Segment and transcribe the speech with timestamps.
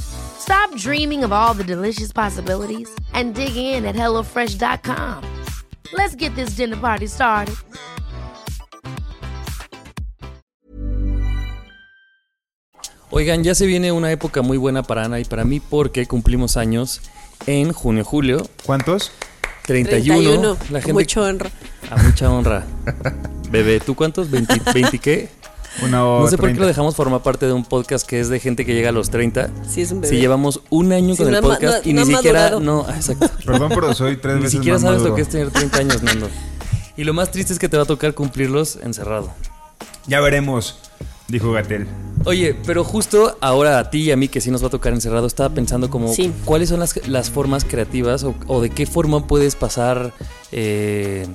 [0.00, 5.22] Stop dreaming of all the delicious possibilities and dig in at HelloFresh.com.
[5.92, 7.54] Let's get this dinner party started.
[13.12, 16.56] Oigan, ya se viene una época muy buena para Ana y para mí porque cumplimos
[16.56, 17.00] años
[17.46, 18.46] en junio, julio.
[18.64, 19.10] ¿Cuántos?
[19.66, 20.56] 31.
[20.70, 21.50] La gente, Mucha honra.
[21.90, 22.64] A mucha honra.
[23.50, 24.30] Bebé, ¿tú cuántos?
[24.30, 25.28] ¿20, 20 qué?
[25.82, 26.60] Una No sé por qué 30.
[26.60, 29.10] lo dejamos formar parte de un podcast que es de gente que llega a los
[29.10, 29.50] 30.
[29.68, 30.14] Sí, es un bebé.
[30.14, 32.40] Si llevamos un año Sí, con no el podcast no- y no ni siquiera.
[32.50, 32.60] madurado.
[32.60, 33.30] No, exacto.
[33.46, 36.02] Perdón, pero soy tres Ni veces siquiera más sabes lo que es tener 30 años,
[36.02, 36.28] Nando.
[36.96, 39.30] Y lo más triste es que te va a tocar cumplirlos encerrado.
[40.06, 40.78] Ya veremos,
[41.28, 41.86] dijo Gatel.
[42.26, 44.92] Oye, pero justo ahora a ti y a mí que sí nos va a tocar
[44.92, 46.30] encerrado, estaba pensando como Sí.
[46.44, 50.12] cuáles son las, las formas creativas o, o de qué forma puedes pasar
[50.52, 51.26] eh,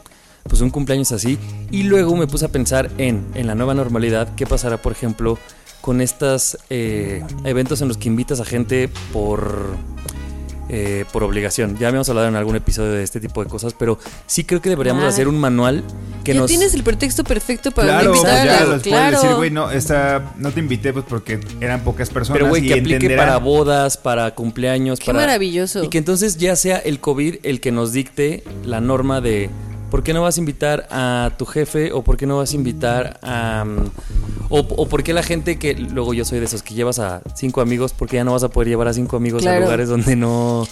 [0.47, 1.37] pues un cumpleaños así.
[1.71, 5.37] Y luego me puse a pensar en, en la nueva normalidad, qué pasará, por ejemplo,
[5.81, 9.75] con estos eventos en los que invitas a gente por...
[10.69, 11.77] eh, por obligación.
[11.79, 14.69] Ya habíamos hablado en algún episodio de este tipo de cosas, pero sí creo que
[14.69, 15.09] deberíamos Ay.
[15.09, 15.83] hacer un manual
[16.23, 16.49] que ya nos...
[16.49, 19.21] tienes el pretexto perfecto para Claro, no pues invitar a ya la- los puedes claro.
[19.21, 22.67] decir, güey, no, esta, no te invité pues porque eran pocas personas Pero, güey, y
[22.67, 23.27] que aplique entenderán.
[23.27, 25.19] para bodas, para cumpleaños, Qué para...
[25.19, 25.83] maravilloso.
[25.83, 29.51] Y que entonces ya sea el COVID el que nos dicte la norma de
[29.95, 31.93] ¿por qué no vas a invitar a tu jefe?
[31.93, 33.63] ¿O por qué no vas a invitar a...
[33.63, 33.89] mm,
[34.49, 35.73] O, o por qué la gente que...
[35.73, 38.49] Luego yo soy de esos que llevas a cinco amigos, porque ya no vas a
[38.49, 40.67] poder llevar a cinco amigos a lugares donde no...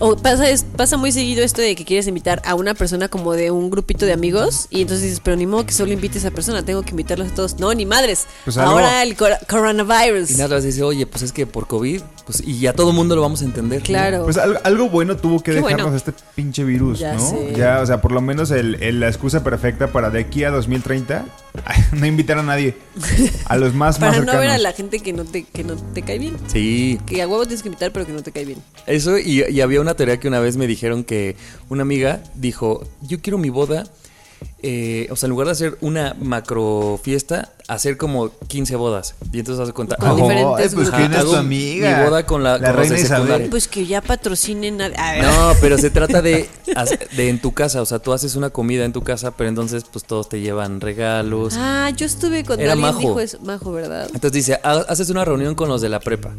[0.00, 3.32] O pasa, es- pasa muy seguido esto de que quieres invitar a una persona como
[3.34, 6.20] de un grupito de amigos y entonces dices, pero ni modo que solo invite a
[6.20, 7.60] esa persona, tengo que invitarlos a todos.
[7.60, 8.26] No, ni madres.
[8.44, 10.32] Pues algo- Ahora el cor- coronavirus.
[10.32, 13.14] Y nada más dice, oye, pues es que por COVID, pues y ya todo mundo
[13.14, 13.78] lo vamos a entender.
[13.82, 13.84] ¿no?
[13.84, 14.24] Claro.
[14.24, 15.96] Pues algo, algo bueno tuvo que Qué dejarnos bueno.
[15.96, 17.30] este pinche virus, Ya ¿no?
[17.30, 17.54] sé.
[17.56, 20.50] Ya, o sea, por lo menos el, el- la excusa perfecta para de aquí a
[20.50, 21.24] 2030
[21.92, 22.74] no invitar a nadie.
[23.44, 25.76] A los más, más para no ver a la gente que no te, que no
[25.76, 26.36] te cae bien.
[26.48, 28.58] Sí, Que a huevo tienes que invitar, pero que no te cae bien.
[28.88, 31.36] Eso, y, y había una teoría que una vez me dijeron que
[31.68, 33.84] una amiga dijo, yo quiero mi boda,
[34.62, 39.14] eh, o sea, en lugar de hacer una macro fiesta, hacer como 15 bodas.
[39.32, 40.90] Y entonces haz de cuenta, Con hago- diferentes pues.
[40.90, 41.98] ¿quién es tu amiga?
[41.98, 43.48] mi boda con la- con los reina de Isabel.
[43.50, 44.86] Pues que ya patrocinen a...
[44.86, 45.22] a ver.
[45.24, 48.50] No, pero se trata de, hace- de en tu casa, o sea, tú haces una
[48.50, 51.54] comida en tu casa, pero entonces pues todos te llevan regalos.
[51.56, 52.98] Ah, yo estuve cuando Era alguien Majo.
[53.00, 53.38] dijo eso.
[53.42, 54.04] Majo, ¿verdad?
[54.08, 56.32] Entonces dice, ha- haces una reunión con los de la prepa.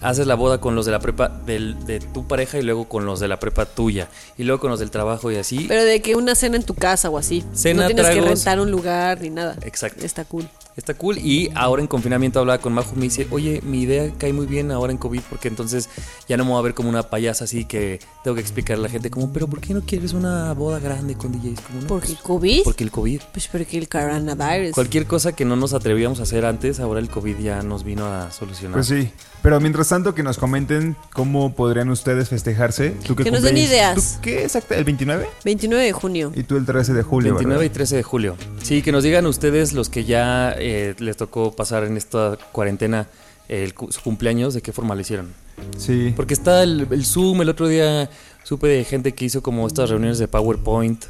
[0.00, 3.04] Haces la boda con los de la prepa del- de tu pareja y luego con
[3.04, 4.08] los de la prepa tuya.
[4.38, 5.66] Y luego con los del trabajo y así.
[5.68, 7.44] Pero de que una cena en tu casa o así.
[7.54, 8.30] Cena, no tienes que tragos.
[8.30, 9.56] rentar un lugar ni nada.
[9.62, 10.04] Exacto.
[10.04, 10.48] Está cool.
[10.76, 11.18] Está cool.
[11.18, 14.46] Y ahora en confinamiento hablaba con Majo y me dice, oye, mi idea cae muy
[14.46, 15.90] bien ahora en COVID porque entonces
[16.28, 18.86] ya no me voy a ver como una payasa así que tengo que explicarle a
[18.86, 21.60] la gente como, pero ¿por qué no quieres una boda grande con DJs?
[21.60, 22.62] Como, "No, ¿Porque pues, el COVID?
[22.64, 23.20] Porque el COVID.
[23.32, 24.72] Pues porque el coronavirus.
[24.72, 28.06] Cualquier cosa que no nos atrevíamos a hacer antes, ahora el COVID ya nos vino
[28.06, 28.76] a solucionar.
[28.76, 29.10] Pues sí.
[29.42, 32.90] Pero mientras tanto que nos comenten cómo podrían ustedes festejarse.
[33.06, 34.16] ¿Tú qué Que nos den ideas.
[34.16, 34.74] ¿Tú qué exacto?
[34.74, 35.26] ¿El 29?
[35.44, 36.32] 29 de junio.
[36.34, 37.74] Y tú el 13 de julio, 29 y ¿verdad?
[37.74, 38.36] 13 de julio.
[38.62, 43.06] Sí, que nos digan ustedes los que ya eh, les tocó pasar en esta cuarentena
[43.50, 45.28] el, su cumpleaños, de qué forma lo hicieron.
[45.76, 46.12] Sí.
[46.16, 48.08] Porque está el, el Zoom, el otro día
[48.44, 51.04] supe de gente que hizo como estas reuniones de PowerPoint,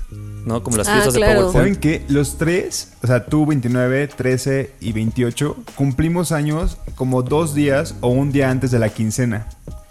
[0.45, 0.63] ¿no?
[0.65, 1.47] Como las Ah, fiestas claro.
[1.47, 1.79] de ¿Saben PowerPoint.
[1.79, 2.05] qué?
[2.13, 8.09] Los tres, o sea, tú 29, 13 y 28, cumplimos años como dos días o
[8.09, 9.47] un día antes de la quincena.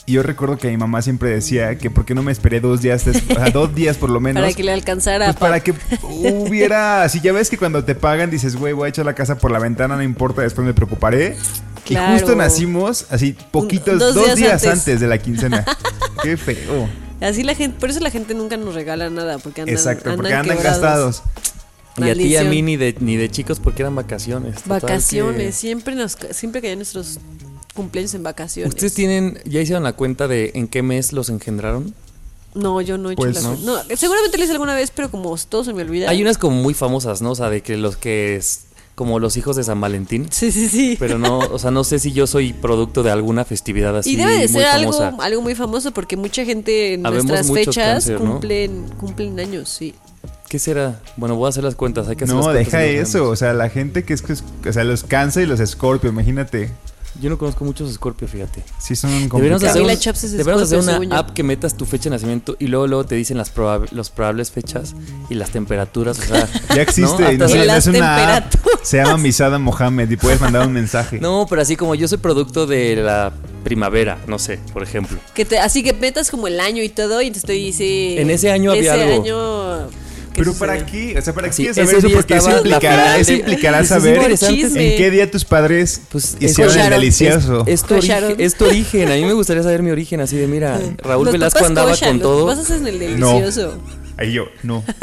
[0.10, 2.82] Y yo recuerdo que mi mamá siempre decía que por qué no me esperé dos
[2.82, 4.42] días, o sea, dos días por lo menos.
[4.42, 5.26] Para que le alcanzara.
[5.26, 5.74] Pues pa- para que
[6.12, 9.38] hubiera, si ya ves que cuando te pagan dices, güey, voy a echar la casa
[9.38, 11.38] por la ventana, no importa, después me preocuparé.
[11.86, 12.16] Claro.
[12.16, 14.80] Y justo nacimos así poquitos, dos dos, días días, antes.
[14.80, 15.00] antes.
[15.00, 15.66] de la quincena.
[16.24, 16.90] Qué feo.
[17.22, 20.34] Así la gente, por eso la gente nunca nos regala nada, porque andan, Exacto, porque
[20.34, 20.82] andan quebrados.
[20.82, 21.24] gastados.
[21.98, 22.50] Y a ti y a Maldición.
[22.50, 24.56] mí ni de, ni de chicos porque eran vacaciones.
[24.64, 27.20] Total Vacaciones, que- siempre nos, siempre caían nuestros
[27.74, 28.74] cumpleaños en vacaciones.
[28.74, 31.94] ¿Ustedes tienen, ya hicieron la cuenta de en qué mes los engendraron?
[32.56, 33.50] No, yo no he hecho Pues la no.
[33.56, 33.84] cuenta.
[33.90, 36.10] No, seguramente lo hice alguna vez, pero como todo se me olvida.
[36.10, 37.32] Hay unas como muy famosas, ¿no?
[37.32, 40.28] O sea, de que los que es como los hijos de San Valentín.
[40.30, 40.98] Sí, sí, sí.
[41.00, 44.16] Pero no, o sea, no sé si yo soy producto de alguna festividad así y
[44.18, 45.24] debe de muy ser algo, famosa.
[45.24, 48.32] algo muy famoso porque mucha gente en Habemos nuestras fechas cáncer, ¿no?
[48.32, 49.94] cumplen, cumplen años, sí.
[50.50, 51.00] ¿Qué será?
[51.16, 52.08] Bueno, voy a hacer las cuentas.
[52.10, 53.30] Hay que hacer las No, cuentas deja eso.
[53.30, 56.10] O sea, la gente que es, que es- O sea, los cáncer y los escorpio,
[56.10, 56.70] imagínate.
[57.22, 58.64] Yo no conozco muchos Scorpio, fíjate.
[58.80, 59.64] Sí son Deberíamos complicados.
[59.64, 62.56] hacer, Camila un- Chaps es deberíamos hacer una app que metas tu fecha de nacimiento
[62.60, 64.96] y luego, luego te dicen las probab- los probables fechas
[65.30, 66.18] y las temperaturas.
[66.20, 67.22] O sea, Ya existe.
[67.24, 67.32] ¿no?
[67.32, 68.54] y no, Hasta- sé, Y las es una app.
[68.84, 71.20] Se llama Misada Mohamed y puedes mandar un mensaje.
[71.22, 73.34] No, pero así como yo soy producto de la
[73.64, 75.18] primavera, no sé, por ejemplo.
[75.34, 78.22] Que te, así que metas como el año y todo, y entonces te dice.
[78.22, 79.24] En ese año había ese algo.
[79.24, 80.68] año, ¿qué Pero sucede?
[80.68, 81.16] ¿para qué?
[81.18, 82.10] O sea, ¿para qué Sí, quieres saber eso?
[82.16, 84.38] Porque eso implicará, eso implicará es saber en
[84.98, 87.64] qué día tus padres Pues hicieron el delicioso.
[87.68, 88.36] Es, es tu origen, Cocharon.
[88.42, 89.12] es tu origen.
[89.12, 92.10] A mí me gustaría saber mi origen, así de mira, Raúl Los Velasco andaba cochan,
[92.10, 92.48] con los todo.
[92.48, 93.34] papás hacen el No.
[93.34, 93.78] delicioso.
[94.18, 94.84] Ahí yo, no.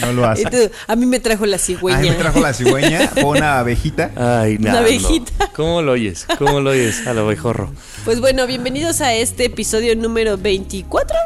[0.00, 0.72] No lo hace.
[0.88, 2.00] a mí me trajo la cigüeña.
[2.00, 4.10] Ay, me trajo la cigüeña o una abejita.
[4.16, 4.80] Ay, Una nada.
[4.80, 5.50] abejita.
[5.54, 6.26] ¿Cómo lo oyes?
[6.36, 7.06] ¿Cómo lo oyes?
[7.06, 7.70] Al abejorro.
[8.04, 11.16] Pues bueno, bienvenidos a este episodio número 24.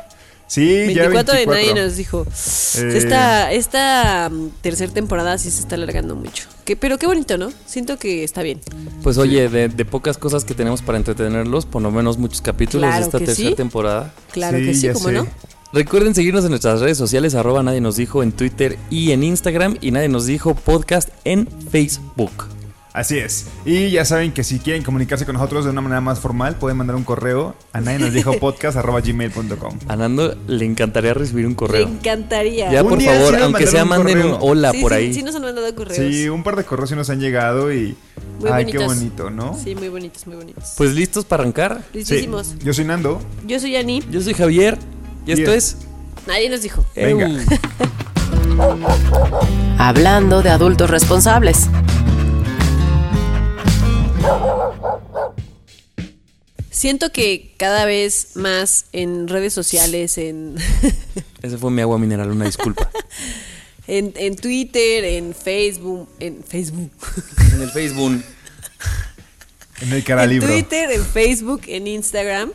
[0.52, 1.54] Sí, ya 24 de 24.
[1.54, 2.26] nadie nos dijo.
[2.26, 2.92] Eh.
[2.98, 6.44] Esta, esta mm, tercera temporada sí se está alargando mucho.
[6.66, 7.50] Que, pero qué bonito, ¿no?
[7.64, 8.60] Siento que está bien.
[9.02, 12.86] Pues oye, de, de pocas cosas que tenemos para entretenerlos, por lo menos muchos capítulos
[12.86, 13.54] Claro de esta tercera sí.
[13.54, 14.12] temporada.
[14.30, 15.14] Claro que sí, ¿cómo sé.
[15.14, 15.26] no?
[15.72, 19.78] Recuerden seguirnos en nuestras redes sociales, arroba nadie nos dijo en Twitter y en Instagram
[19.80, 22.61] y nadie nos dijo podcast en Facebook.
[22.92, 23.46] Así es.
[23.64, 26.76] Y ya saben que si quieren comunicarse con nosotros de una manera más formal, pueden
[26.76, 29.78] mandar un correo a nadie nos dijo podcast gmail.com.
[29.88, 31.88] A Nando le encantaría recibir un correo.
[31.88, 32.70] encantaría.
[32.70, 35.14] Ya, Un por favor, sí aunque sea un manden un hola Sí, por sí, ahí.
[35.14, 35.96] Sí, nos han mandado correos.
[35.96, 37.96] Sí, un par de correos sí nos han llegado y...
[38.40, 38.82] Muy Ay, bonitos.
[38.82, 39.58] qué bonito, ¿no?
[39.62, 40.74] Sí, muy bonitos, muy bonitos.
[40.76, 41.82] Pues listos para arrancar.
[41.92, 41.98] Sí.
[41.98, 42.56] Listísimos.
[42.58, 43.22] Yo soy Nando.
[43.46, 44.02] Yo soy Ani.
[44.10, 44.76] Yo soy Javier
[45.26, 45.78] y esto es
[46.26, 46.84] Nadie nos dijo.
[46.94, 47.28] Venga.
[49.78, 51.68] Hablando de adultos responsables.
[56.70, 60.56] Siento que cada vez más en redes sociales, en,
[61.42, 62.90] Ese fue mi agua mineral, una disculpa.
[63.86, 66.90] en, en Twitter, en Facebook, en Facebook,
[67.54, 68.22] en el Facebook.
[69.80, 70.46] En el cara en libro.
[70.46, 72.52] Twitter, en Facebook, en Instagram,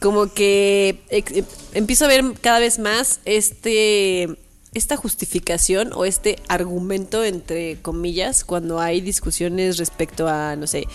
[0.00, 4.36] como que em- empiezo a ver cada vez más este
[4.76, 10.86] esta justificación o este argumento entre comillas cuando hay discusiones respecto a no sé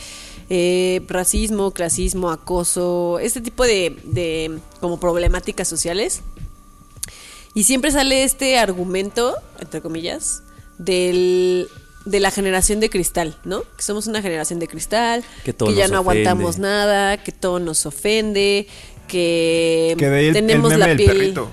[0.49, 6.21] eh, racismo, clasismo, acoso, este tipo de, de como problemáticas sociales
[7.53, 10.43] y siempre sale este argumento entre comillas
[10.77, 11.67] del
[12.05, 13.61] de la generación de cristal, ¿no?
[13.61, 17.85] Que somos una generación de cristal, Que todo ya no aguantamos nada, que todo nos
[17.85, 18.67] ofende,
[19.07, 21.51] que, Que de ahí el, el tenemos meme la del piel perrito.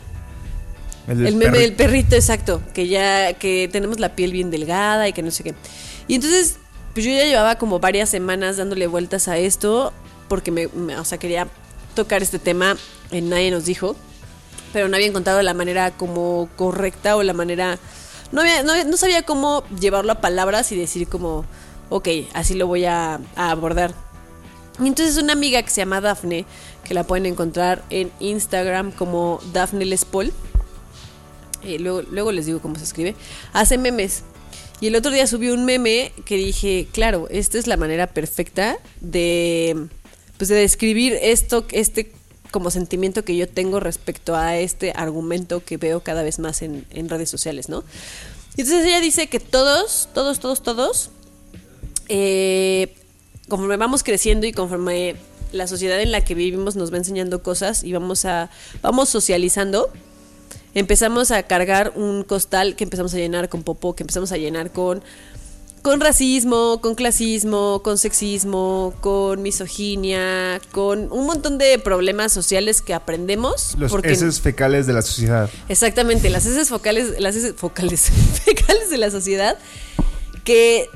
[1.08, 2.14] El, el meme del perrito.
[2.16, 5.54] exacto, que ya que tenemos la piel bien delgada y que no sé qué.
[6.06, 6.56] Y entonces,
[6.94, 9.92] pues yo ya llevaba como varias semanas dándole vueltas a esto
[10.28, 11.48] porque me, me- o sea, quería
[11.94, 12.76] tocar este tema
[13.10, 13.96] en Nadie nos dijo,
[14.72, 17.78] pero no había encontrado la manera como correcta o la manera
[18.32, 21.46] no, había- no, no sabía cómo llevarlo a palabras y decir como,
[21.88, 23.94] ok, así lo voy a, a abordar.
[24.80, 26.44] Y entonces una amiga que se llama Dafne,
[26.84, 30.32] que la pueden encontrar en Instagram como Dafne Les Paul,
[31.62, 33.14] eh, luego, les digo cómo se escribe,
[33.52, 34.22] hace memes.
[34.80, 38.78] Y el otro día subió un meme que dije, claro, esta es la manera perfecta
[39.00, 39.88] de,
[40.36, 42.12] pues de describir esto, este
[42.50, 46.86] como sentimiento que yo tengo respecto a este argumento que veo cada vez más en,
[47.08, 47.84] redes sociales, ¿no?
[48.56, 51.10] Entonces ella dice que todos, todos, todos, todos,
[52.08, 52.94] eh,
[53.48, 55.16] conforme vamos creciendo y conforme
[55.52, 58.50] la sociedad en la que vivimos nos va enseñando cosas y vamos a
[58.82, 59.90] vamos socializando
[60.78, 64.70] empezamos a cargar un costal que empezamos a llenar con popó que empezamos a llenar
[64.72, 65.02] con
[65.80, 72.94] con racismo, con clasismo, con sexismo, con misoginia, con un montón de problemas sociales que
[72.94, 73.76] aprendemos.
[73.78, 75.48] Los porque- heces fecales de la sociedad.
[75.68, 78.10] Exactamente, las heces focales, las heces focales,
[78.44, 79.56] fecales de la sociedad,
[80.44, 80.88] que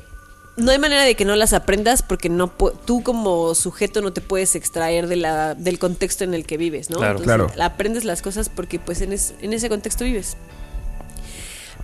[0.57, 2.49] no hay manera de que no las aprendas porque no
[2.85, 6.91] tú como sujeto no te puedes extraer de la, del contexto en el que vives,
[6.91, 6.99] ¿no?
[6.99, 7.21] Claro.
[7.21, 7.51] Claro.
[7.57, 10.37] la- aprendes las cosas porque pues en, es- en ese contexto vives.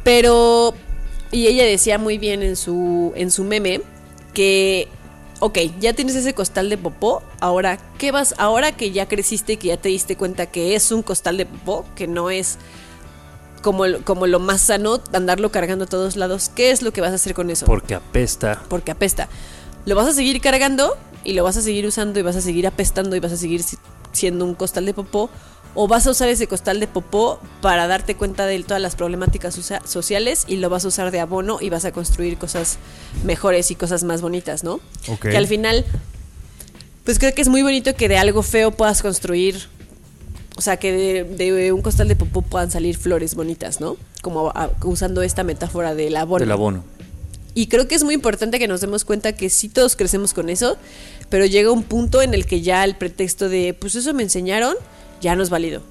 [0.05, 0.75] Pero,
[1.31, 3.81] y ella decía muy bien en su, en su meme
[4.33, 4.89] que,
[5.41, 8.35] ok, ya tienes ese costal de popó, ahora, ¿qué vas?
[8.39, 11.47] Ahora que ya creciste y que ya te diste cuenta que es un costal de
[11.47, 12.59] popó, que no es
[13.69, 17.03] como, el- como lo más sano, andarlo cargando a todos lados, ¿qué es lo que
[17.03, 17.67] vas a hacer con eso?
[17.67, 18.63] Porque apesta.
[18.71, 19.29] porque apesta.
[19.85, 22.67] ¿Lo vas a seguir cargando y lo vas a seguir usando y vas a seguir
[22.67, 23.77] apestando y vas a seguir si-
[24.13, 25.29] siendo un costal de popó
[25.75, 29.55] o vas a usar ese costal de popó para darte cuenta de todas las problemáticas
[29.55, 32.79] socia- sociales y lo vas a usar de abono y vas a construir cosas
[33.25, 34.81] mejores y cosas más bonitas, ¿no?
[35.09, 35.21] Ok.
[35.29, 35.85] Que al final,
[37.05, 39.69] pues creo que es muy bonito que de algo feo puedas construir,
[40.59, 43.97] o sea, que de, de un costal de popó puedan salir flores bonitas, ¿no?
[44.23, 46.41] Como a- usando esta metáfora del abono.
[46.41, 46.85] Del abono.
[47.55, 50.51] Y creo que es muy importante que nos demos cuenta que sí todos crecemos con
[50.51, 50.77] eso,
[51.31, 54.75] pero llega un punto en el que ya el pretexto de, pues eso me enseñaron,
[55.21, 55.83] ya no es válido.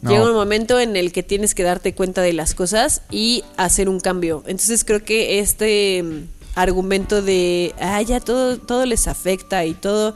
[0.00, 0.10] No.
[0.10, 3.90] Llega un momento en el que tienes que darte cuenta de las cosas y hacer
[3.90, 4.42] un cambio.
[4.46, 6.22] Entonces creo que este mm,
[6.54, 10.14] argumento de, ah, ya todo, todo les afecta y todo,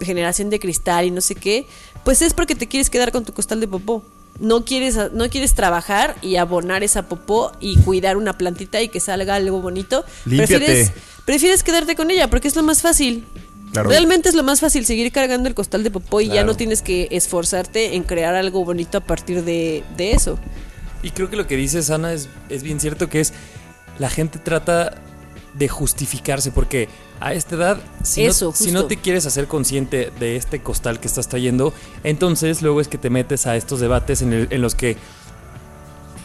[0.00, 1.66] generación de cristal y no sé qué,
[2.04, 4.02] pues es porque te quieres quedar con tu costal de popó.
[4.40, 8.98] No quieres, no quieres trabajar y abonar esa popó y cuidar una plantita y que
[8.98, 10.04] salga algo bonito.
[10.24, 10.56] Límpiate.
[10.56, 10.92] Prefieres,
[11.24, 13.24] prefieres quedarte con ella porque es lo más fácil.
[13.72, 13.90] Claro.
[13.90, 16.82] Realmente es lo más fácil seguir cargando el costal de popó y ya no tienes
[16.82, 20.38] que esforzarte en crear algo bonito a partir de, de eso.
[21.02, 23.32] Y creo que lo que dices, Ana, es, es bien cierto que es
[23.98, 24.94] la gente trata
[25.54, 26.88] de justificarse porque
[27.20, 28.78] a esta edad, si, Eso, no, si justo.
[28.82, 32.98] no te quieres hacer consciente de este costal que estás trayendo, entonces luego es que
[32.98, 34.96] te metes a estos debates en, el- en los que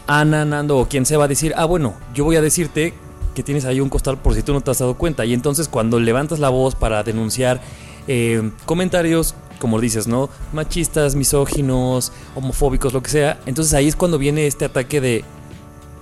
[0.08, 2.94] Ana, Nando o quien sea va a decir, ah, bueno, yo voy a decirte
[3.36, 5.24] que tienes ahí un costal por si tú no te has dado cuenta.
[5.24, 7.62] Y entonces cuando levantas la voz para denunciar
[8.08, 10.30] eh, comentarios, como dices, ¿no?
[10.52, 15.24] Machistas, misóginos, homofóbicos, lo que sea, entonces ahí es cuando viene este ataque de,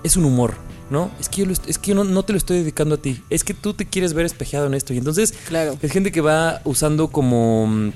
[0.03, 0.53] es un humor.
[0.89, 1.12] ¿No?
[1.20, 2.98] Es que yo, lo est- es que yo no, no te lo estoy dedicando a
[2.98, 3.22] ti.
[3.29, 4.94] Es que tú te quieres ver espejado en esto.
[4.94, 5.77] Y entonces Claro.
[5.82, 7.91] es gente que va usando como mm,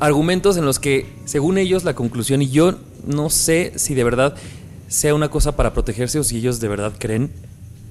[0.00, 4.34] argumentos en los que, según ellos, la conclusión, y yo no sé si de verdad
[4.88, 7.30] sea una cosa para protegerse o si ellos de verdad creen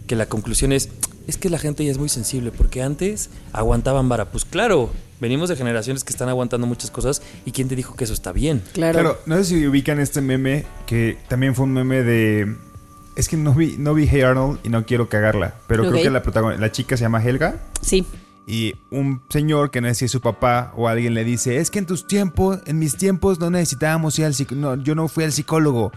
[0.08, 0.90] que la conclusión es,
[1.28, 4.32] es que la gente ya es muy sensible, porque antes aguantaban vara.
[4.32, 4.90] Pues claro,
[5.22, 8.32] venimos de generaciones que están aguantando muchas cosas y quién te dijo que eso está
[8.32, 8.62] bien.
[8.74, 9.00] Claro.
[9.00, 12.56] Claro, no sé si ubican este meme que también fue un meme de.
[13.20, 16.10] Es que no vi, no vi Hey Arnold y no quiero cagarla, pero creo que
[16.10, 18.06] la, protagon- la chica se llama Helga Sí.
[18.48, 21.70] y un señor que no sé si es su papá o alguien le dice, es
[21.70, 25.26] que en tus tiempos, en mis tiempos no necesitábamos ir al psicólogo, yo no fui
[25.26, 25.92] al psicólogo.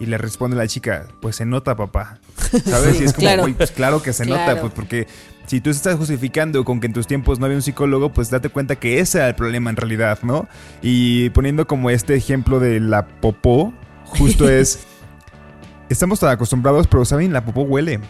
[0.00, 2.20] Y le responde la chica, pues se nota papá.
[2.66, 3.00] ¿Sabes?
[3.00, 3.42] Y es como, Claro.
[3.42, 5.08] "Güey, pues claro que se nota, pues porque
[5.46, 8.48] si tú estás justificando con que en tus tiempos no había un psicólogo, pues date
[8.50, 10.46] cuenta que ese era el problema en realidad, ¿no?
[10.82, 13.72] Y poniendo como este ejemplo de la popó,
[14.04, 14.80] justo es,
[15.88, 18.00] estamos tan acostumbrados, pero saben, la popó huele.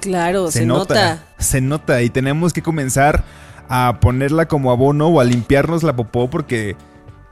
[0.00, 1.24] Claro, se, nota.
[1.38, 3.24] Se nota y tenemos que comenzar
[3.68, 6.76] a ponerla como abono o a limpiarnos la popó porque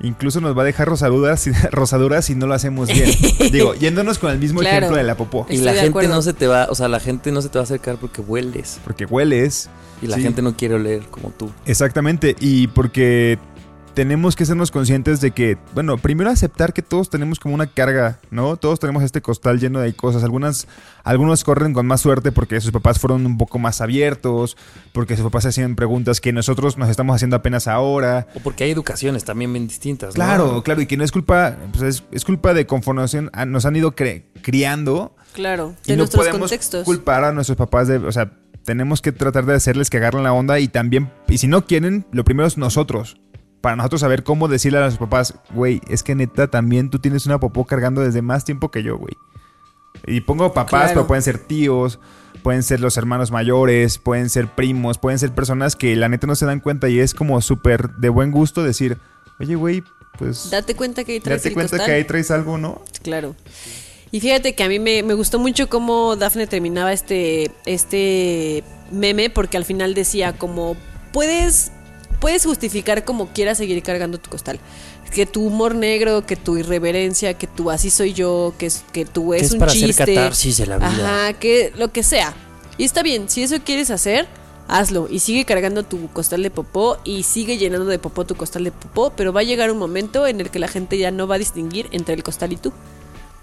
[0.01, 3.11] incluso nos va a dejar rosaduras, rosaduras si no lo hacemos bien.
[3.53, 4.77] Digo, yéndonos con el mismo Claro.
[4.79, 5.47] ejemplo de la popó.
[5.51, 6.15] Y la gente acuerdo.
[6.15, 8.23] no se te va, o sea, la gente no se te va a acercar porque
[8.23, 8.81] hueles.
[8.85, 9.69] Porque hueles.
[10.01, 10.23] Y la Sí.
[10.23, 11.51] gente no quiere oler como tú.
[11.67, 12.35] Exactamente.
[12.41, 13.39] Y porque
[13.95, 18.19] tenemos que sernos conscientes de que, bueno, primero aceptar que todos tenemos como una carga,
[18.31, 18.57] ¿no?
[18.57, 20.25] Todos tenemos este costal lleno de cosas.
[20.25, 20.67] Algunas,
[21.05, 24.57] algunos corren con más suerte porque sus papás fueron un poco más abiertos,
[24.93, 28.29] porque sus papás hacían preguntas que nosotros nos estamos haciendo apenas ahora.
[28.35, 30.15] O porque hay educaciones también bien distintas, ¿no?
[30.15, 33.67] Claro, claro, y que no es culpa, pues es, es culpa de conformación, ah, nos
[33.67, 35.75] han ido cre- criando Claro.
[35.85, 36.85] y De no nuestros podemos contextos.
[36.85, 38.33] culpar a nuestros papás de, o sea,
[38.65, 42.07] tenemos que tratar de hacerles que agarren la onda y también, y si no quieren,
[42.13, 43.19] lo primero es nosotros.
[43.63, 47.25] Para nosotros saber cómo decirle a nuestros papás, güey, es que neta también tú tienes
[47.25, 49.17] una popó cargando desde más tiempo que yo, güey.
[50.07, 50.93] Y pongo papás, Claro.
[50.95, 51.99] pero pueden ser tíos,
[52.43, 56.35] pueden ser los hermanos mayores, pueden ser primos, pueden ser personas que la neta no
[56.35, 58.99] se dan cuenta y es como súper de buen gusto decir,
[59.39, 59.85] oye, güey,
[60.19, 61.87] pues Date cuenta que ahí traes date cuenta costal.
[61.87, 62.83] que ahí traes algo, ¿no?
[63.03, 63.37] Claro.
[64.11, 69.31] Y fíjate que a mí me, me gustó mucho cómo Dafne terminaba este, este meme,
[69.31, 70.77] porque al final decía como,
[71.13, 71.71] puedes,
[72.23, 74.61] puedes justificar como quieras seguir cargando tu costal.
[75.13, 79.05] Que tu humor negro, que tu irreverencia, que tu así soy yo, que, es, que
[79.05, 80.15] tu es, es un para hacer chiste.
[80.15, 80.87] catarsis de la vida.
[80.87, 82.33] Ajá, que lo que sea.
[82.79, 84.29] Y está bien, si eso quieres hacer,
[84.69, 85.09] hazlo.
[85.11, 88.71] Y sigue cargando tu costal de popó y sigue llenando de popó tu costal de
[88.71, 91.35] popó, pero va a llegar un momento en el que la gente ya no va
[91.35, 92.73] a distinguir entre el costal y tú.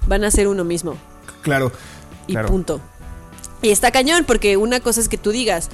[0.08, 0.96] Van a ser uno mismo.
[1.42, 1.74] Claro.
[2.28, 2.48] Y claro.
[2.48, 2.80] punto.
[3.62, 5.70] Y está cañón, porque una cosa es que tú digas,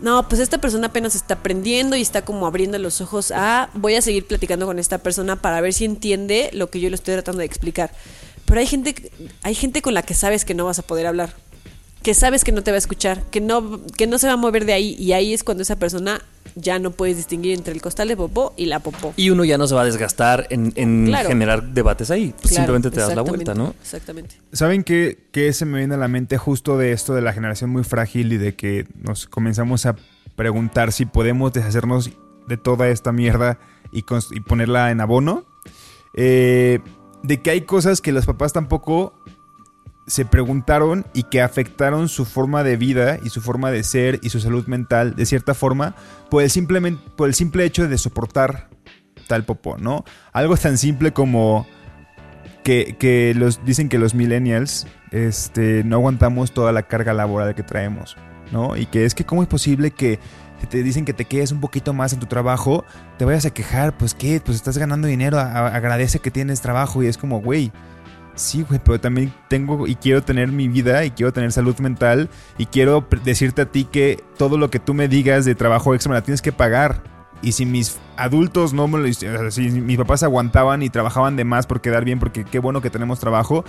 [0.00, 3.94] no, pues esta persona apenas está aprendiendo y está como abriendo los ojos a, voy
[3.96, 7.14] a seguir platicando con esta persona para ver si entiende lo que yo le estoy
[7.14, 7.92] tratando de explicar.
[8.46, 11.34] Pero hay gente, hay gente con la que sabes que no vas a poder hablar,
[12.02, 14.36] que sabes que no te va a escuchar, que no, que no se va a
[14.36, 16.22] mover de ahí y ahí es cuando esa persona
[16.54, 19.12] ya no puedes distinguir entre el costal de popó y la popó.
[19.16, 21.28] Y uno ya no se va a desgastar en, en Claro.
[21.28, 22.28] generar debates ahí.
[22.40, 23.74] Pues Claro, simplemente te das la vuelta, ¿no?
[23.80, 24.36] Exactamente.
[24.52, 27.70] ¿Saben qué, qué se me viene a la mente justo de esto de la generación
[27.70, 29.96] muy frágil y de que nos comenzamos a
[30.36, 32.10] preguntar si podemos deshacernos
[32.48, 33.58] de toda esta mierda
[33.92, 35.44] y, y ponerla en abono.
[36.14, 36.80] Eh,
[37.22, 39.12] de que hay cosas que los papás tampoco
[40.10, 44.30] se preguntaron y que afectaron su forma de vida y su forma de ser y
[44.30, 45.94] su salud mental de cierta forma
[46.30, 46.50] por el,
[47.16, 48.68] por el simple hecho de soportar
[49.28, 50.04] tal popó, ¿no?
[50.32, 51.64] Algo tan simple como
[52.64, 57.62] que, que los, dicen que los millennials este, no aguantamos toda la carga laboral que
[57.62, 58.16] traemos,
[58.50, 58.76] ¿no?
[58.76, 60.18] Y que es que cómo es posible que
[60.60, 62.84] si te dicen que te quedes un poquito más en tu trabajo,
[63.16, 67.06] te vayas a quejar, pues qué, pues estás ganando dinero, agradece que tienes trabajo y
[67.06, 67.70] es como, güey,
[68.40, 72.28] sí, güey, pero también tengo y quiero tener mi vida y quiero tener salud mental
[72.58, 76.10] y quiero decirte a ti que todo lo que tú me digas de trabajo extra
[76.10, 77.02] me la tienes que pagar.
[77.42, 81.66] Y si mis adultos no me lo si mis papás aguantaban y trabajaban de más
[81.66, 83.64] por quedar bien, porque qué bueno que tenemos trabajo,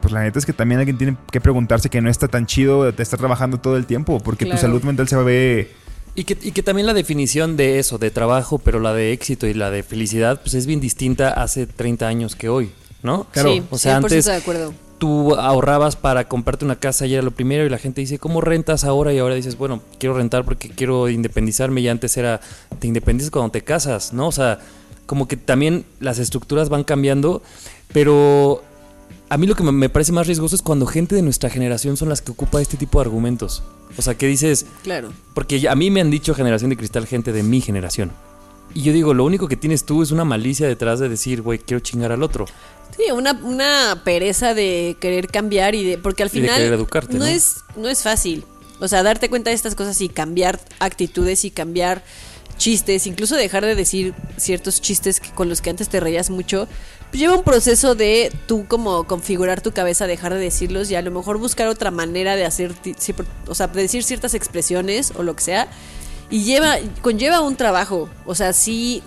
[0.00, 2.90] pues la neta es que también alguien tiene que preguntarse que no está tan chido
[2.90, 5.72] de estar trabajando todo el tiempo, porque tu salud mental se ve
[6.14, 9.46] Y que, y que también la definición de eso, de trabajo, pero la de éxito
[9.46, 12.70] y la de felicidad, pues es bien distinta hace 30 años que hoy,
[13.04, 13.26] ¿no?
[13.30, 13.52] Claro.
[13.52, 14.74] Sí, O sea, 100% antes- de acuerdo.
[14.98, 18.40] Tú ahorrabas para comprarte una casa y era lo primero y la gente dice, ¿cómo
[18.40, 19.12] rentas ahora?
[19.12, 22.40] Y ahora dices, bueno, quiero rentar porque quiero independizarme y antes era,
[22.78, 24.28] te independizas cuando te casas, ¿no?
[24.28, 24.60] O sea,
[25.06, 27.42] como que también las estructuras van cambiando,
[27.92, 28.62] pero
[29.28, 32.08] a mí lo que me- parece más riesgoso es cuando gente de nuestra generación son
[32.08, 33.62] las que ocupa este tipo de argumentos.
[33.98, 35.10] O sea, que dices, Claro.
[35.34, 38.10] porque a mí me han dicho generación de cristal gente de mi generación.
[38.72, 41.58] Y yo digo, lo único que tienes tú es una malicia detrás de decir, güey,
[41.58, 42.46] quiero chingar al otro.
[42.96, 45.98] Sí, una, una pereza de querer cambiar y de.
[45.98, 46.56] Porque al Y de final.
[46.58, 47.26] querer educarte, ¿no?
[47.26, 48.44] Es, no es fácil.
[48.80, 52.02] O sea, darte cuenta de estas cosas y cambiar actitudes y cambiar
[52.56, 56.68] chistes, incluso dejar de decir ciertos chistes que- con los que antes te reías mucho,
[57.10, 61.02] pues lleva un proceso de tú como configurar tu cabeza, dejar de decirlos y a
[61.02, 62.72] lo mejor buscar otra manera de hacer,
[63.48, 65.68] o sea, de decir ciertas expresiones o lo que sea.
[66.30, 68.08] Y lleva, conlleva un trabajo.
[68.24, 69.02] O sea, sí,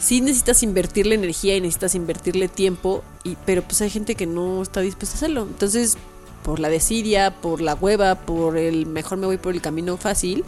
[0.00, 4.62] sí necesitas invertirle energía y necesitas invertirle tiempo, y, pero pues hay gente que no
[4.62, 5.42] está dispuesta a hacerlo.
[5.42, 5.96] Entonces,
[6.42, 10.44] por la desidia, por la hueva, por el mejor me voy por el camino fácil,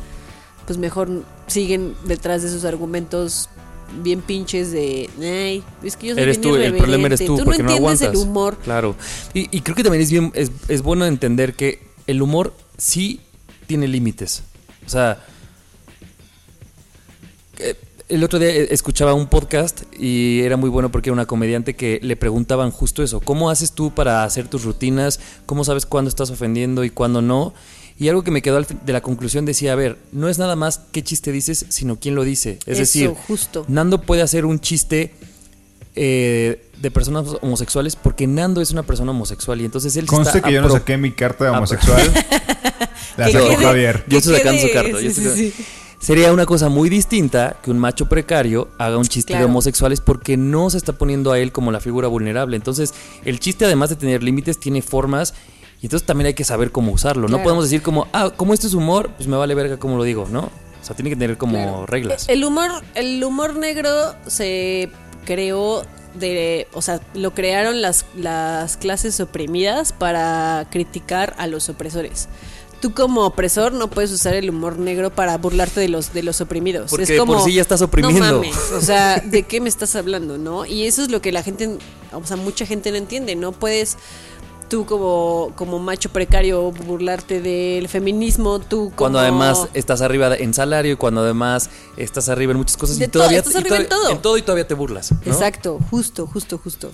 [0.67, 3.49] pues mejor siguen detrás de esos argumentos
[4.03, 7.27] bien pinches de, ay, es que yo soy Eres bien tú, el problema eres irreverente".
[7.27, 8.23] tú, no porque no, entiendes aguantas.
[8.23, 8.59] el humor.
[8.65, 8.97] Claro.
[9.35, 13.21] Y, y creo que también es bien, es, es bueno entender que el humor sí
[13.67, 14.45] tiene límites.
[14.87, 15.23] O sea,
[17.59, 17.77] eh,
[18.09, 21.75] el otro día eh, escuchaba un podcast y era muy bueno porque era una comediante
[21.75, 23.21] que le preguntaban justo eso.
[23.21, 25.21] ¿Cómo haces tú para hacer tus rutinas?
[25.47, 27.55] ¿Cómo sabes cuándo estás ofendiendo y cuándo no?
[27.99, 30.81] Y algo que me quedó de la conclusión decía, a ver, no es nada más
[30.93, 32.59] qué chiste dices, sino quién lo dice.
[32.67, 33.65] Es Eso, decir, justo.
[33.69, 35.15] Nando puede hacer un chiste
[35.95, 40.39] eh, de personas homosexuales porque Nando es una persona homosexual y entonces él se Conste
[40.39, 42.03] está que yo no saqué mi carta de homosexual.
[43.17, 44.05] La sacó Javier.
[44.09, 44.91] Yo estoy sacando su carta.
[44.93, 45.65] yo sí, estoy sí, sacando- sí.
[46.03, 50.37] Sería una cosa muy distinta que un macho precario haga un chiste de homosexuales porque
[50.37, 52.57] no se está poniendo a él como la figura vulnerable.
[52.57, 52.93] Entonces,
[53.25, 55.33] el chiste, además de tener límites, tiene formas
[55.81, 57.29] y entonces también hay que saber cómo usarlo.
[57.29, 60.03] No podemos decir como, ah, como este es humor, pues me vale verga cómo lo
[60.03, 60.41] digo, ¿no?
[60.41, 61.87] O sea, tiene que tener como Claro.
[61.87, 62.29] reglas.
[62.29, 64.91] El humor, el humor negro se
[65.25, 65.85] creó
[66.15, 72.29] de, o sea, lo crearon las, las clases oprimidas para criticar a los opresores.
[72.83, 76.41] Tú como opresor no puedes usar el humor negro para burlarte de los de los
[76.41, 76.91] oprimidos.
[76.91, 78.27] Porque es de como, por sí ya estás oprimiendo".
[78.27, 80.67] No mames, o sea, ¿de qué me estás hablando, no?
[80.67, 81.79] Y eso es lo que la gente,
[82.13, 83.37] o sea, mucha gente no entiende.
[83.37, 83.97] No puedes
[84.73, 88.97] tú como, como macho precario burlarte del feminismo, tú como...
[88.97, 91.69] Cuando además estás arriba en salario y cuando además
[91.99, 94.11] estás arriba en muchas cosas De y todavía estás y arriba en todo.
[94.11, 95.13] En todo y todavía te burlas.
[95.13, 95.19] ¿no?
[95.31, 96.91] Exacto, justo, justo, justo.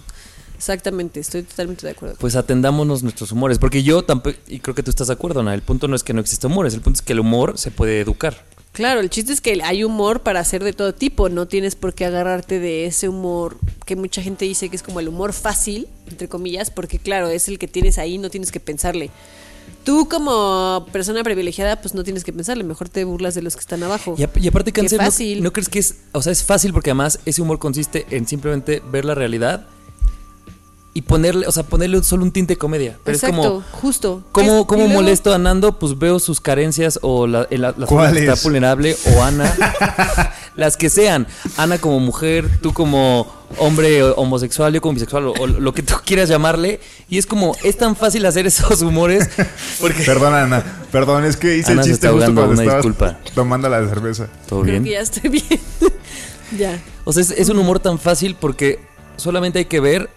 [0.59, 2.17] Exactamente, estoy totalmente de acuerdo.
[2.19, 5.55] Pues atendámonos nuestros humores, porque yo tampoco, y creo que tú estás de acuerdo, Ana,
[5.55, 7.71] el punto no es que no exista humores, el punto es que el humor se
[7.71, 8.45] puede educar.
[8.73, 11.95] Claro, el chiste es que hay humor para hacer de todo tipo, no tienes por
[11.95, 15.89] qué agarrarte de ese humor que mucha gente dice que es como el humor fácil,
[16.11, 19.11] entre comillas, porque claro, es el que tienes ahí, no tienes que pensarle.
[19.85, 23.61] Tú como persona privilegiada, pues no tienes que pensarle, mejor te burlas de los que
[23.61, 24.15] están abajo.
[24.19, 25.43] Y, ap- y aparte, Cáncer, ¿no- fácil.
[25.43, 28.83] ¿no, crees que es, o sea, es fácil porque además ese humor consiste en simplemente
[28.91, 29.67] ver la realidad
[30.95, 32.99] y ponerle, o sea, ponerle solo un tinte de comedia.
[33.05, 34.23] Pero Exacto, es como, justo.
[34.33, 35.79] ¿Cómo, Es- cómo luego- molesto a Nando?
[35.79, 39.55] Pues veo sus carencias o la, la, las formas que está vulnerable o Ana.
[40.57, 41.27] las que sean.
[41.57, 45.95] Ana como mujer, tú como hombre homosexual, yo como bisexual o, o lo que tú
[46.05, 46.81] quieras llamarle.
[47.09, 49.29] Y es como, es tan fácil hacer esos humores
[49.81, 50.03] porque...
[50.03, 50.65] Perdón, Ana.
[50.91, 53.19] Perdón, es que hice Ana el se chiste está justo cuando una disculpa.
[53.35, 54.27] tomando la cerveza.
[54.49, 54.85] ¿Todo Creo bien?
[54.85, 55.45] que ya estoy bien.
[56.59, 56.83] ya.
[57.05, 58.81] O sea, es, es un humor tan fácil porque
[59.17, 60.11] solamente hay que ver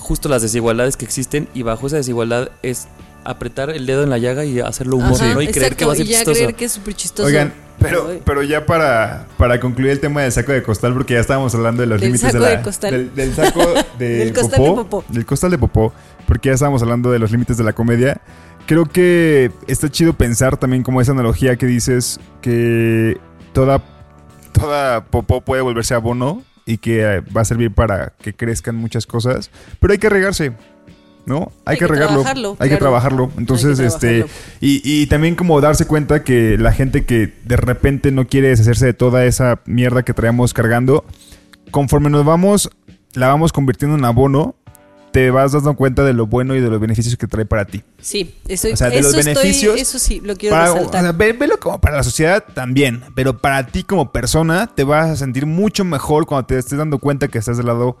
[0.00, 2.88] justo las desigualdades que existen y bajo esa desigualdad es
[3.24, 5.42] apretar el dedo en la llaga y hacerlo humor, Ajá, ¿no?
[5.42, 6.38] Y creer que va a ser y ya chistoso.
[6.38, 7.26] creer que es súper chistoso.
[7.26, 11.20] Oigan, pero, pero ya para, para concluir el tema del saco de costal, porque ya
[11.20, 12.90] estábamos hablando de los Del límites de saco la, de costal.
[12.92, 13.60] Del, del saco
[13.98, 15.04] de Del costal de popó.
[15.08, 15.92] Del costal de popó,
[16.26, 18.20] porque ya estábamos hablando de los límites de la comedia.
[18.66, 23.18] Creo que está chido pensar también como esa analogía que dices que
[23.52, 23.82] toda,
[24.52, 29.06] toda popó puede volverse abono y que eh, va a servir para que crezcan muchas
[29.06, 30.52] cosas, pero hay que regarse.
[31.26, 31.52] ¿No?
[31.66, 32.14] Hay, Hay que, que regarlo.
[32.22, 33.30] trabajarlo, Hay que trabajarlo.
[33.36, 34.18] Entonces, que este.
[34.20, 34.56] trabajarlo.
[34.62, 38.86] Y, y también como darse cuenta que la gente que de repente no quiere deshacerse
[38.86, 41.04] de toda esa mierda que traemos cargando,
[41.70, 42.70] conforme nos vamos,
[43.12, 44.56] la vamos convirtiendo en abono,
[45.12, 47.82] te vas dando cuenta de lo bueno y de los beneficios que trae para ti.
[48.00, 50.74] Sí, estoy, O sea, de eso los estoy- beneficios eso sí, lo quiero Para- o
[50.76, 51.02] resaltar.
[51.02, 55.10] sea, ve- velo como para la sociedad también, pero para ti como persona te vas
[55.10, 57.96] a sentir mucho mejor cuando te estés dando cuenta que estás del lado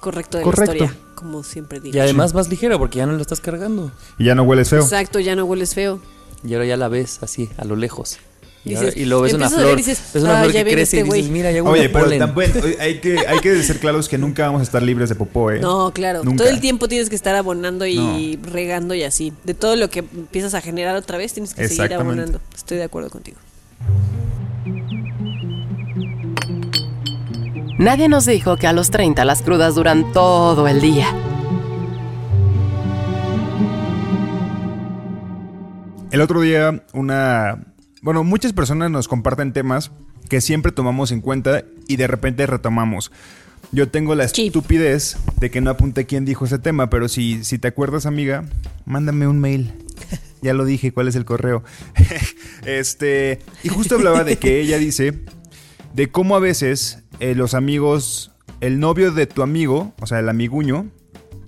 [0.00, 0.72] Correcto de Correcto.
[0.74, 1.96] la historia, como siempre digo.
[1.96, 3.90] Y además más ligero porque ya no lo estás cargando.
[4.18, 4.82] y ya no hueles feo.
[4.82, 6.00] Exacto, ya no hueles feo.
[6.46, 8.18] Y ahora ya la ves así, a lo lejos.
[8.66, 9.76] Y, Dices- y lo ves una flor.
[9.76, 11.22] dices, ves una "Ah, flor que crece este y dices, güey".
[11.30, 12.50] mira, ya huele Oye, pero también
[12.80, 15.60] hay que, hay que ser claros que nunca vamos a estar libres de popó, ¿eh?
[15.60, 16.24] No, claro.
[16.24, 16.44] Nunca.
[16.44, 19.34] Todo el tiempo tienes que estar abonando y regando y así.
[19.44, 22.40] De todo lo que empiezas a generar otra vez, tienes que seguir abonando.
[22.56, 23.36] Estoy de acuerdo contigo.
[27.78, 31.08] Nadie nos dijo que a los 30 las crudas duran todo el día.
[36.10, 37.58] El otro día, una.
[38.04, 39.90] Bueno, muchas personas nos comparten temas
[40.28, 43.10] que siempre tomamos en cuenta y de repente retomamos.
[43.72, 47.58] Yo tengo la estupidez de que no apunté quién dijo ese tema, pero si, si
[47.58, 48.44] te acuerdas, amiga,
[48.84, 49.72] mándame un mail.
[50.42, 51.64] Ya lo dije, ¿cuál es el correo?
[52.66, 53.38] este.
[53.62, 55.20] Y justo hablaba de que ella dice
[55.94, 60.28] de cómo a veces eh, los amigos, el novio de tu amigo, o sea, el
[60.28, 60.90] amiguño,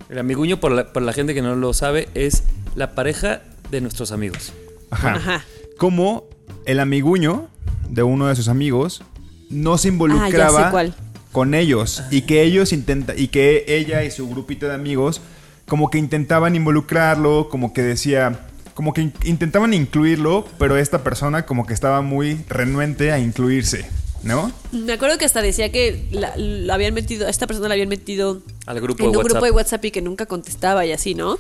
[0.09, 3.83] El amiguño, por la, por la gente que no lo sabe, es la pareja de
[3.83, 4.55] nuestros amigos.
[4.91, 5.17] Ajá.
[5.17, 5.45] Ajá.
[5.77, 6.25] Como
[6.67, 7.49] el amiguño
[7.89, 9.03] de uno de sus amigos
[9.51, 10.95] no se Ah, ya involucraba sé cuál.
[11.33, 15.21] con ellos y que ellos intenta y que ella y su grupito de amigos
[15.67, 21.45] como que intentaban involucrarlo, como que decía, como que in- intentaban incluirlo, pero esta persona
[21.47, 23.85] como que estaba muy renuente a incluirse,
[24.23, 24.53] ¿no?
[24.73, 27.89] Me acuerdo que hasta decía que la, la habían metido, a esta persona la habían
[27.89, 29.31] metido Al grupo en de un WhatsApp.
[29.33, 31.39] grupo de WhatsApp y que nunca contestaba y así, ¿no?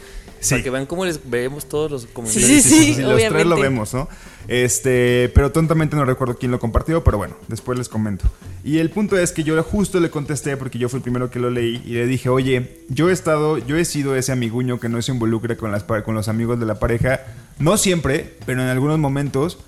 [0.49, 2.63] Para que vean cómo les vemos todos los Sí, comentarios.
[2.63, 4.09] sí, sí, los tres lo vemos, ¿no?
[4.49, 8.27] Este, pero tontamente no recuerdo quién lo compartió, pero bueno, después les comento.
[8.63, 11.41] Y el punto es que yo justo le contesté porque yo fui el primero que
[11.41, 14.89] lo leí y le dije, oye, yo he estado, yo he sido ese amiguño que
[14.89, 17.21] no se involucra con las con los amigos de la pareja,
[17.59, 19.59] no siempre, pero en algunos momentos,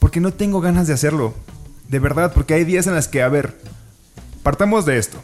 [0.00, 1.32] porque no tengo ganas de hacerlo.
[1.88, 3.56] De verdad, porque hay días en las que, a ver,
[4.42, 5.22] partamos de esto.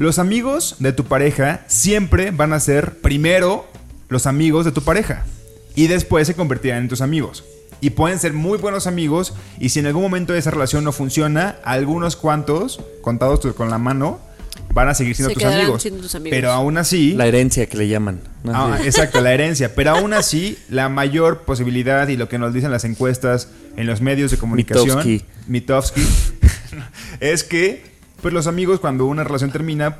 [0.00, 3.66] Los amigos de tu pareja siempre van a ser primero
[4.08, 5.26] los amigos de tu pareja
[5.74, 7.44] y después se convertirán en tus amigos.
[7.82, 11.56] Y pueden ser muy buenos amigos y si en algún momento esa relación no funciona,
[11.64, 14.20] algunos cuantos, contados con la mano,
[14.72, 15.82] van a seguir siendo, Se tus amigos.
[15.82, 16.34] siendo tus amigos.
[16.34, 17.12] Pero aún así...
[17.12, 18.20] La herencia que le llaman.
[18.42, 18.52] ¿no?
[18.54, 19.74] Ah, exacto, la herencia.
[19.74, 24.00] Pero aún así, la mayor posibilidad y lo que nos dicen las encuestas en los
[24.00, 25.24] medios de comunicación, Mitofsky.
[25.46, 26.06] Mitofsky,
[27.20, 29.98] es que pues los amigos cuando una relación termina,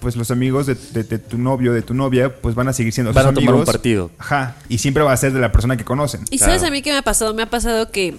[0.00, 2.92] pues los amigos de, de- de tu novio, de tu novia, pues van a seguir
[2.92, 3.60] siendo Van sus a tomar amigos.
[3.68, 4.10] un partido.
[4.18, 4.56] Ajá.
[4.68, 6.22] Y siempre va a ser de la persona que conocen.
[6.30, 7.32] Y sabes a mí qué me ha pasado?
[7.34, 8.16] Me ha pasado que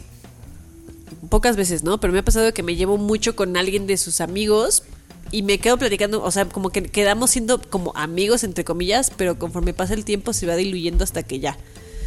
[1.29, 1.99] pocas veces, ¿no?
[1.99, 4.83] Pero me ha pasado que me llevo mucho con alguien de sus amigos
[5.31, 9.37] y me quedo platicando, o sea, como que quedamos siendo como amigos entre comillas, pero
[9.37, 11.57] conforme pasa el tiempo se va diluyendo hasta que ya.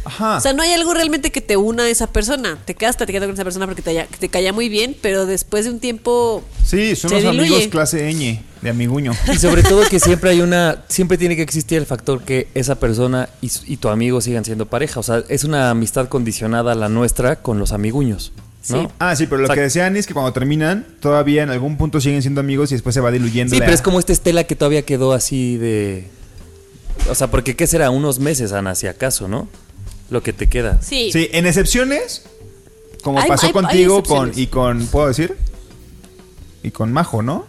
[0.05, 0.37] Ajá.
[0.37, 2.57] O sea, no hay algo realmente que te una a esa persona.
[2.65, 5.71] Te quedas platicando con esa persona porque te, te caía muy bien, pero después de
[5.71, 7.55] un tiempo sí, son se los diluye.
[7.55, 9.13] amigos clase ñ de amiguño.
[9.31, 12.75] Y sobre todo que siempre hay una, siempre tiene que existir el factor que esa
[12.75, 14.99] persona y, tu amigo sigan siendo pareja.
[14.99, 18.31] O sea, es una amistad condicionada a la nuestra con los amiguños.
[18.69, 18.81] ¿no?
[18.81, 18.87] Sí.
[18.99, 21.77] Ah, sí, pero lo O sea, que decían es que cuando terminan, todavía en algún
[21.77, 23.53] punto siguen siendo amigos y después se va diluyendo.
[23.53, 26.07] Sí, la- pero es como esta estela que todavía quedó así de.
[27.09, 27.89] O sea, porque ¿qué será?
[27.89, 29.47] Unos meses, Ana, si acaso, ¿no?
[30.09, 30.81] Lo que te queda.
[30.81, 31.11] sí.
[31.11, 32.23] Sí, en excepciones,
[33.03, 34.37] como Hay- pasó hay- hay contigo con, excepciones.
[34.37, 35.37] y con, ¿puedo decir?
[36.63, 37.45] Y con Majo, ¿no?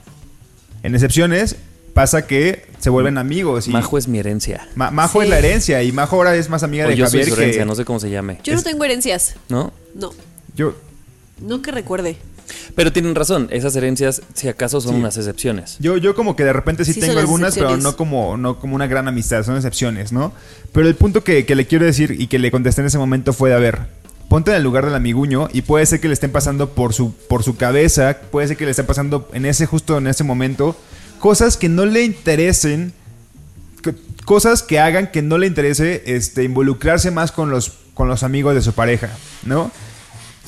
[0.82, 1.56] En excepciones
[1.94, 3.66] pasa que se vuelven amigos.
[3.66, 4.68] Y Majo es mi herencia.
[4.76, 5.24] Ma- Majo Sí.
[5.24, 7.34] es la herencia y Majo ahora es más amiga O de yo soy Javier su
[7.36, 7.42] que...
[7.42, 8.38] herencia, no sé cómo se llame.
[8.44, 9.34] Yo no tengo herencias.
[9.48, 9.72] ¿No?
[9.94, 10.12] No,
[10.54, 10.74] Yo,
[11.40, 12.16] no que recuerde.
[12.74, 14.98] Pero tienen razón, esas herencias, si acaso, son Sí.
[15.00, 15.76] unas excepciones.
[15.80, 18.74] yo, yo como que de repente sí, Sí, tengo algunas, pero no como, no como
[18.74, 20.32] una gran amistad, son excepciones, ¿no?
[20.72, 23.32] Pero el punto que, que le quiero decir y que le contesté en ese momento
[23.32, 23.78] fue, a ver,
[24.28, 27.12] ponte en el lugar del amiguño y puede ser que le estén pasando por su,
[27.28, 30.76] por su cabeza, puede ser que le estén pasando en ese justo en ese momento
[31.18, 32.92] cosas que no le interesen,
[33.82, 38.22] que, cosas que hagan que no le interese este, involucrarse más con los, con los
[38.22, 39.10] amigos de su pareja,
[39.44, 39.70] ¿no?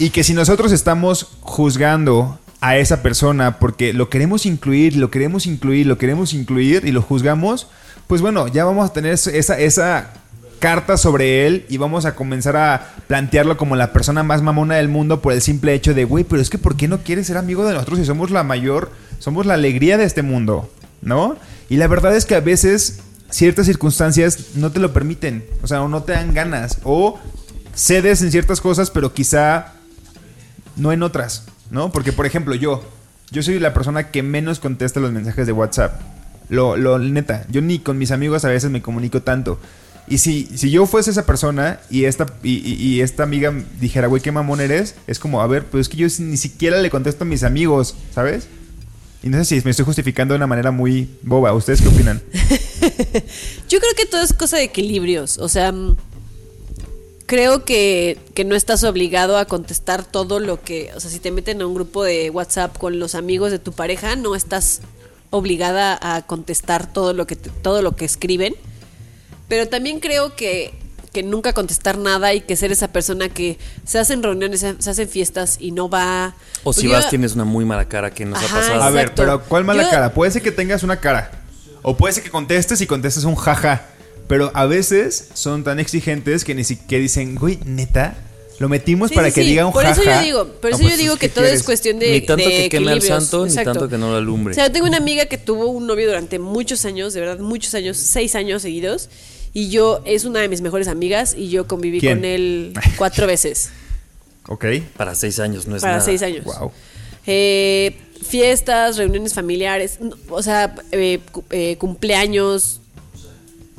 [0.02, 5.46] Y que si nosotros estamos juzgando a esa persona porque lo queremos incluir, lo queremos
[5.46, 7.68] incluir, lo queremos incluir y lo juzgamos,
[8.08, 10.12] pues bueno, ya vamos a tener esa, esa
[10.58, 14.88] carta sobre él y vamos a comenzar a plantearlo como la persona más mamona del
[14.88, 17.36] mundo por el simple hecho de, güey, pero es que ¿por qué no quieres ser
[17.36, 20.68] amigo de nosotros si somos la mayor, somos la alegría de este mundo?
[21.00, 21.36] ¿No?
[21.68, 25.80] Y la verdad es que a veces ciertas circunstancias no te lo permiten, o sea,
[25.80, 27.20] o no te dan ganas, o
[27.72, 29.74] cedes en ciertas cosas, pero quizá
[30.76, 31.92] no en otras, ¿no?
[31.92, 32.82] Porque, por ejemplo, yo,
[33.30, 36.00] yo soy la persona que menos contesta los mensajes de WhatsApp.
[36.48, 39.58] Lo, lo neta, yo ni con mis amigos a veces me comunico tanto.
[40.08, 44.32] Y si, si yo fuese esa persona y esta, y, esta amiga dijera, güey, qué
[44.32, 47.26] mamón eres, es como, a ver, pues es que yo ni siquiera le contesto a
[47.26, 48.48] mis amigos, ¿sabes?
[49.22, 51.52] Y no sé si me estoy justificando de una manera muy boba.
[51.54, 52.20] ¿Ustedes qué opinan?
[53.68, 55.38] Yo creo que todo es cosa de equilibrios.
[55.38, 55.72] O sea,
[57.26, 60.90] creo que, que no estás obligado a contestar todo lo que.
[60.96, 63.72] O sea, si te meten a un grupo de WhatsApp con los amigos de tu
[63.72, 64.80] pareja, no estás
[65.30, 68.54] obligada a contestar todo lo que, te- todo lo que escriben.
[69.48, 70.74] Pero también creo que,
[71.12, 74.90] que nunca contestar nada y que ser esa persona que se hacen reuniones, se se
[74.90, 76.34] hacen fiestas y no va.
[76.64, 78.82] O si Porque vas, tienes una muy mala cara que nos Ajá, ha pasado.
[78.82, 79.22] A ver, Exacto.
[79.22, 80.12] pero ¿cuál mala Yo- cara?
[80.14, 81.30] Puede ser que tengas una cara.
[81.82, 83.86] O puede ser que contestes y contestes un jaja.
[84.28, 88.16] Pero a veces son tan exigentes que ni siquiera dicen, güey, neta,
[88.58, 89.50] lo metimos Sí, para sí, que sí.
[89.50, 90.00] diga un Por jaja.
[90.00, 91.60] eso yo digo, por No, eso yo pues, digo ¿qué que todo quieres?
[91.60, 93.72] es cuestión de Ni tanto de que queme al santo, ni Exacto.
[93.72, 94.52] tanto que no lo alumbre.
[94.52, 97.38] O sea, yo tengo una amiga que tuvo un novio durante muchos años, de verdad,
[97.40, 99.08] muchos años, seis años seguidos.
[99.54, 102.18] Y yo, es una de mis mejores amigas y yo conviví ¿Quién?
[102.18, 103.70] con él cuatro veces
[104.48, 104.64] Ok.
[104.96, 106.04] Para seis años no es para nada.
[106.04, 106.44] seis años.
[106.44, 106.72] Wow.
[107.26, 107.96] Eh,
[108.28, 112.80] fiestas, reuniones familiares, o sea, eh, eh, cumpleaños,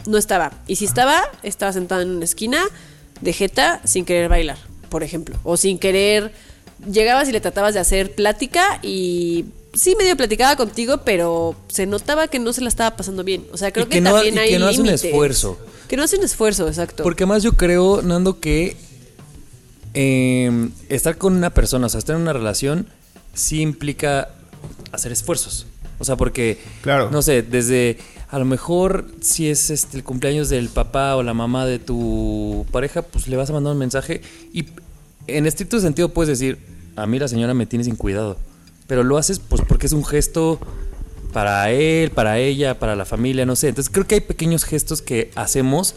[0.08, 0.52] no estaba.
[0.68, 2.64] Y si estaba, estaba sentada en una esquina
[3.22, 4.58] de jeta sin querer bailar,
[4.90, 5.38] por ejemplo.
[5.44, 6.34] O sin querer,
[6.92, 12.28] llegabas y le tratabas de hacer plática y sí medio platicaba contigo, pero se notaba
[12.28, 13.46] que no se la estaba pasando bien.
[13.52, 15.58] O sea, creo Y que, que no- también y hay que no hace un esfuerzo.
[15.88, 17.04] Que no hace un esfuerzo, exacto.
[17.04, 18.78] Porque además yo creo, Nando, que
[19.94, 22.88] eh, estar con una persona, o sea, estar en una relación,
[23.34, 24.30] sí implica
[24.92, 25.66] hacer esfuerzos.
[26.00, 27.10] O sea, porque, Claro.
[27.12, 27.98] no sé, desde
[28.34, 32.66] a lo mejor si es este el cumpleaños del papá o la mamá de tu
[32.72, 34.66] pareja, pues le vas a mandar un mensaje y
[35.28, 36.58] en estricto sentido puedes decir,
[36.96, 38.38] a mí la señora me tiene sin cuidado.
[38.88, 40.60] Pero lo haces pues porque es un gesto
[41.32, 43.68] para él, para ella, para la familia, no sé.
[43.68, 45.94] Entonces creo que hay pequeños gestos que hacemos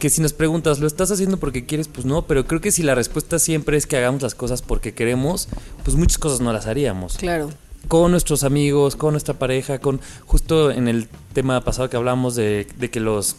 [0.00, 1.86] que si nos preguntas, ¿lo estás haciendo porque quieres?
[1.86, 4.94] Pues no, pero creo que si la respuesta siempre es que hagamos las cosas porque
[4.94, 5.48] queremos,
[5.84, 7.18] pues muchas cosas no las haríamos.
[7.18, 7.50] Claro.
[7.88, 12.66] Con nuestros amigos, con nuestra pareja, con justo en el tema pasado que hablamos de,
[12.90, 13.36] que los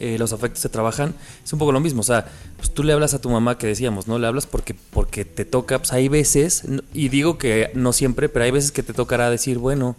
[0.00, 2.00] eh, los afectos se trabajan, es un poco lo mismo.
[2.00, 4.18] O sea, pues tú le hablas a tu mamá que decíamos, ¿no?
[4.18, 8.44] Le hablas porque, porque te toca, pues hay veces, y digo que no siempre, pero
[8.44, 9.94] hay veces que te tocará decir, bueno,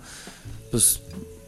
[0.72, 1.02] pues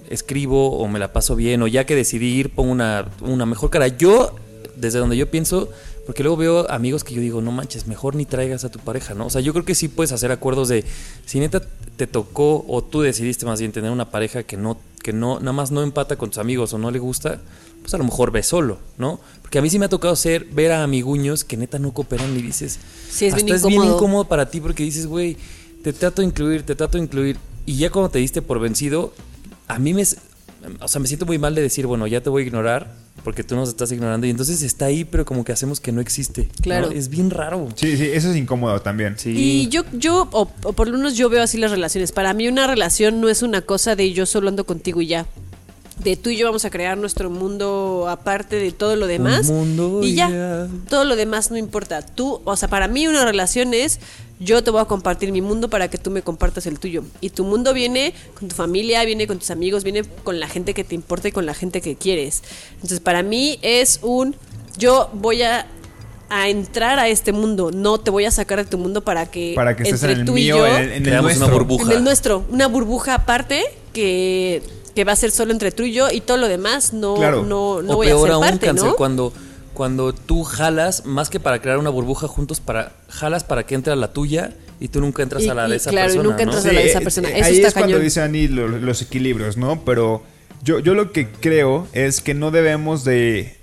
[0.10, 3.70] escribo o me la paso bien, o ya que decidí ir, pongo una, una mejor
[3.70, 3.88] cara.
[3.88, 4.36] Yo,
[4.78, 5.70] desde donde yo pienso,
[6.06, 9.14] porque luego veo amigos que yo digo, no manches, mejor ni traigas a tu pareja,
[9.14, 9.26] ¿no?
[9.26, 10.84] O sea, yo creo que sí puedes hacer acuerdos de,
[11.26, 11.62] si neta
[11.96, 15.54] te tocó o tú decidiste más bien tener una pareja que no, que no, nada
[15.54, 17.42] más no empata con tus amigos o no le gusta,
[17.82, 19.20] pues a lo mejor ve solo, ¿no?
[19.42, 22.36] Porque a mí sí me ha tocado ser, ver a amiguños que neta no cooperan
[22.38, 23.98] y dices, Sí, es bien hasta es bien incómodo.
[23.98, 25.38] incómodo para ti porque dices, güey,
[25.84, 27.38] te trato de incluir, te trato de incluir.
[27.66, 29.14] Y ya cuando te diste por vencido,
[29.68, 30.04] a mí me,
[30.82, 33.44] o sea, me siento muy mal de decir, bueno, ya te voy a ignorar porque
[33.44, 34.28] tú nos estás ignorando.
[34.28, 36.44] Y entonces está ahí, pero como que hacemos que no existe.
[36.44, 36.62] ¿no?
[36.62, 36.92] Claro.
[36.92, 37.68] Es bien raro.
[37.76, 39.16] Sí, sí, eso es incómodo también.
[39.18, 39.32] Sí.
[39.36, 42.12] Y yo, yo o, o por lo menos yo veo así las relaciones.
[42.12, 45.26] Para mí una relación no es una cosa de yo solo ando contigo y ya.
[46.04, 49.50] De tú y yo vamos a crear nuestro mundo aparte de todo lo demás.
[49.50, 50.68] mundo y ya.
[50.88, 52.04] Todo lo demás no importa.
[52.04, 54.00] Tú, o sea, para mí una relación es
[54.40, 57.04] yo te voy a compartir mi mundo para que tú me compartas el tuyo.
[57.22, 60.74] Y tu mundo viene con tu familia, viene con tus amigos, viene con la gente
[60.74, 62.44] que te importa y con la gente que quieres.
[62.76, 64.36] Entonces, para mí es un
[64.78, 65.68] yo voy a
[66.28, 69.54] a entrar a este mundo, no te voy a sacar de tu mundo para que
[69.56, 71.40] Para que estés en entre el tú y mío, yo en, en el Creamos una
[71.48, 71.58] nuestro.
[71.60, 71.84] burbuja.
[71.84, 74.64] en el nuestro, una burbuja aparte que,
[74.96, 77.44] que va a ser solo entre tú y yo y todo lo demás no, Claro.
[77.44, 78.96] no, no o voy a ser aún, parte, Cancel, ¿no?
[78.96, 79.34] cuando,
[79.76, 83.94] cuando tú jalas, más que para crear una burbuja juntos, para jalas para que entre
[83.94, 86.24] a la tuya y tú nunca entras Y- a la de esa claro, persona.
[86.30, 86.52] nunca ¿no?
[86.52, 87.30] entras a la de esa eh, persona.
[87.30, 89.86] eh, Eso ahí está es cuando dice Ani lo- los equilibrios, ¿no?
[89.86, 90.24] Pero
[90.64, 93.56] yo, yo lo que creo es que no debemos de,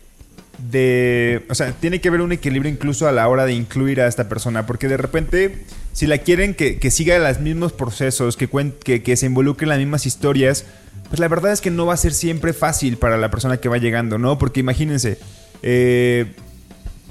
[0.71, 1.45] de...
[1.51, 4.29] O sea, tiene que haber un equilibrio incluso a la hora de incluir a esta
[4.29, 4.67] persona.
[4.67, 9.03] Porque de repente si la quieren que, que siga los mismos procesos, que, cuen- que,
[9.03, 10.65] que se involucre en las mismas historias,
[11.09, 13.69] pues la verdad es que no va a ser siempre fácil para la persona que
[13.69, 14.39] va llegando, ¿no?
[14.39, 15.19] Porque imagínense,
[15.63, 16.33] eh,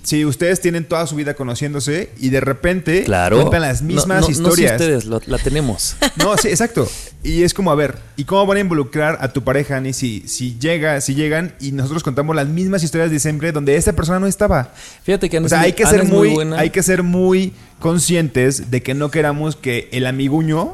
[0.03, 3.37] si ustedes tienen toda su vida conociéndose y de repente Claro.
[3.37, 4.71] cuentan las mismas no, no, historias.
[4.71, 5.95] si ustedes, lo- la tenemos.
[6.17, 6.89] No, sí, exacto.
[7.23, 10.23] Y es como, a ver, ¿y cómo van a involucrar a tu pareja, ni si,
[10.27, 14.19] si llega, si llegan y nosotros contamos las mismas historias de siempre donde esta persona
[14.19, 14.73] no estaba?
[15.03, 16.57] Fíjate que Ana O sea, hay que Ana ser muy, buena.
[16.57, 20.73] hay que ser muy conscientes de que no queramos que el amiguño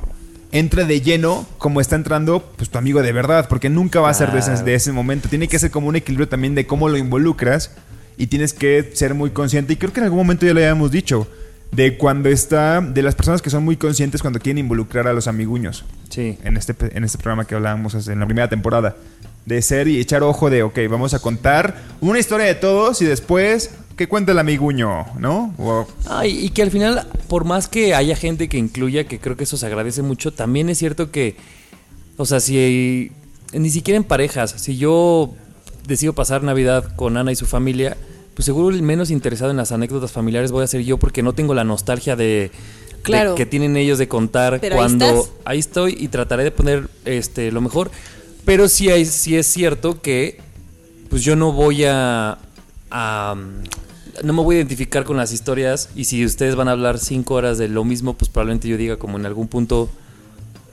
[0.52, 4.14] entre de lleno como está entrando pues tu amigo de verdad, porque nunca va a
[4.14, 5.30] ser de ese, de ese momento.
[5.30, 7.72] Tiene que ser como un equilibrio también de cómo lo involucras
[8.18, 9.74] y tienes que ser muy consciente.
[9.74, 11.28] Y creo que en algún momento ya lo habíamos dicho.
[11.70, 15.28] De cuando está, de las personas que son muy conscientes cuando quieren involucrar a los
[15.28, 16.38] amiguños Sí.
[16.46, 18.96] en este, en este programa que hablábamos en la primera temporada.
[19.46, 23.06] De ser y echar ojo de, ok, vamos a contar una historia de todos y
[23.06, 25.54] después que cuenta el amiguño, ¿no?
[26.08, 29.44] Ay, y que al final, por más que haya gente que incluya, que creo que
[29.44, 31.36] eso se agradece mucho, también es cierto que,
[32.16, 33.12] o sea, si
[33.54, 35.34] ni siquiera en parejas, si yo
[35.88, 37.98] decido pasar Navidad con Ana y su familia,
[38.36, 41.34] pues seguro el menos interesado en las anécdotas familiares voy a ser yo porque no
[41.34, 42.52] tengo la nostalgia de, de
[43.02, 43.36] Claro.
[43.36, 45.32] que tienen ellos de contar Pero ahí cuando estás.
[45.46, 47.90] ahí estoy y trataré de poner este lo mejor,
[48.46, 50.40] pero sí, hay, sí es cierto que
[51.10, 52.38] pues yo no voy a,
[52.92, 53.36] a-
[54.24, 57.36] no me voy a identificar con las historias y si ustedes van a hablar cinco
[57.36, 59.90] horas de lo mismo, pues probablemente yo diga como en algún punto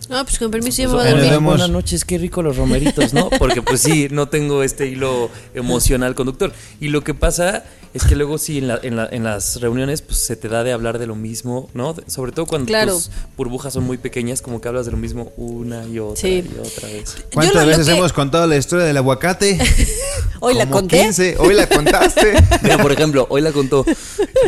[0.09, 1.41] No, pues con permiso, ya me pues, voy a dormir.
[1.49, 3.31] buenas noches, qué rico los romeritos, ¿no?
[3.31, 6.53] Porque pues sí, no tengo este hilo emocional conductor.
[6.81, 7.65] Y lo que pasa
[7.95, 10.65] es que luego sí, en, la- en, la- en las reuniones, pues se te da
[10.65, 11.95] de hablar de lo mismo, ¿no?
[12.09, 12.95] Sobre todo cuando Claro.
[12.95, 16.45] tus burbujas son muy pequeñas, como que hablas de lo mismo una y otra Sí.
[16.45, 17.17] y otra vez.
[17.33, 19.59] ¿Cuántas Yo lo veces que- hemos contado la historia del aguacate?
[20.41, 21.01] Hoy la conté.
[21.03, 21.37] 15.
[21.39, 22.35] Hoy la contaste.
[22.63, 23.85] Mira, por ejemplo, hoy la contó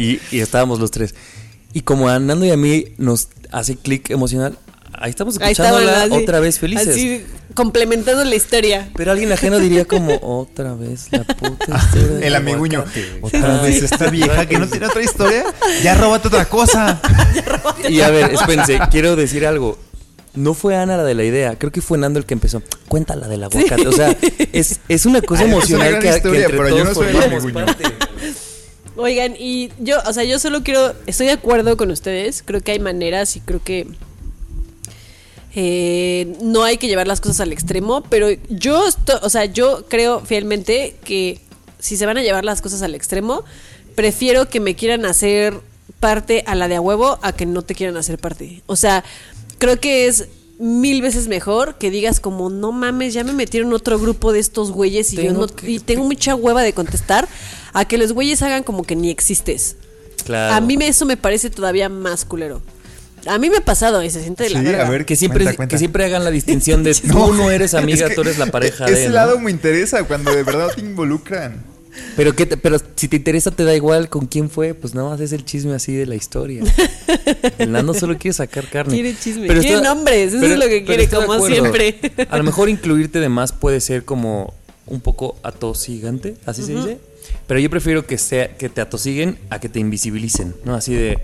[0.00, 1.14] y, y estábamos los tres.
[1.72, 4.58] Y como a Nando y a mí nos hace clic emocional,
[4.98, 6.88] ahí estamos escuchándola así, otra vez felices.
[6.88, 8.88] Así, complementando la historia.
[8.96, 12.80] Pero alguien ajeno diría como, otra vez la puta historia del El amiguño.
[12.80, 13.18] aguacate".
[13.22, 15.44] Otra vez esta vieja que no tiene otra historia.
[15.82, 17.00] Ya róbate otra cosa.
[17.88, 19.78] Y a ver, espérense, quiero decir algo.
[20.34, 22.62] No fue Ana la de la idea, creo que fue Nando el que empezó.
[22.88, 23.88] Cuéntala del aguacate.
[23.88, 24.14] O sea,
[24.52, 26.82] es, es una cosa Ay, es una emocional gran que, que historia, entre pero yo
[26.82, 27.66] todos no soy el formamos amiguño.
[27.66, 27.84] parte.
[28.96, 32.72] Oigan, y yo, o sea, yo solo quiero, estoy de acuerdo con ustedes, creo que
[32.72, 33.86] hay maneras y creo que
[35.58, 38.84] eh, no hay que llevar las cosas al extremo, pero yo,
[39.22, 41.40] o sea, yo creo fielmente que
[41.78, 43.42] si se van a llevar las cosas al extremo,
[43.94, 45.54] prefiero que me quieran hacer
[45.98, 48.62] parte a la de a huevo a que no te quieran hacer parte.
[48.66, 49.02] O sea,
[49.58, 53.98] creo que es mil veces mejor que digas como no mames ya me metieron otro
[53.98, 57.28] grupo de estos güeyes y yo Tengo no que- y tengo mucha hueva de contestar
[57.74, 59.76] a que los güeyes hagan como que ni existes
[60.24, 60.54] Claro.
[60.54, 62.62] a mí me, eso me parece todavía más culero
[63.26, 64.86] a mí me ha pasado y se siente de la Sí, verga.
[64.86, 65.74] a ver, Que siempre, Cuenta, cuenta.
[65.74, 68.46] que siempre hagan la distinción de tú no, eres amiga, es que tú eres la
[68.46, 69.08] pareja Ese de.
[69.08, 69.14] ¿no?
[69.14, 71.62] lado me interesa cuando de verdad te involucran.
[72.14, 75.08] Pero, ¿qué te- pero si te interesa, te da igual con quién fue, pues nada
[75.10, 76.62] más es el chisme así de la historia.
[77.58, 78.92] El Nando solo quiere sacar carne.
[78.92, 81.98] Quiere chisme, quiere nombres, eso es lo que pero quiere, como siempre.
[82.28, 84.52] A lo mejor incluirte de más puede ser como
[84.86, 86.98] un poco atosigante, así se dice.
[87.46, 90.74] Pero yo prefiero que sea que te atosiguen a que te invisibilicen, ¿no?
[90.74, 91.18] Así de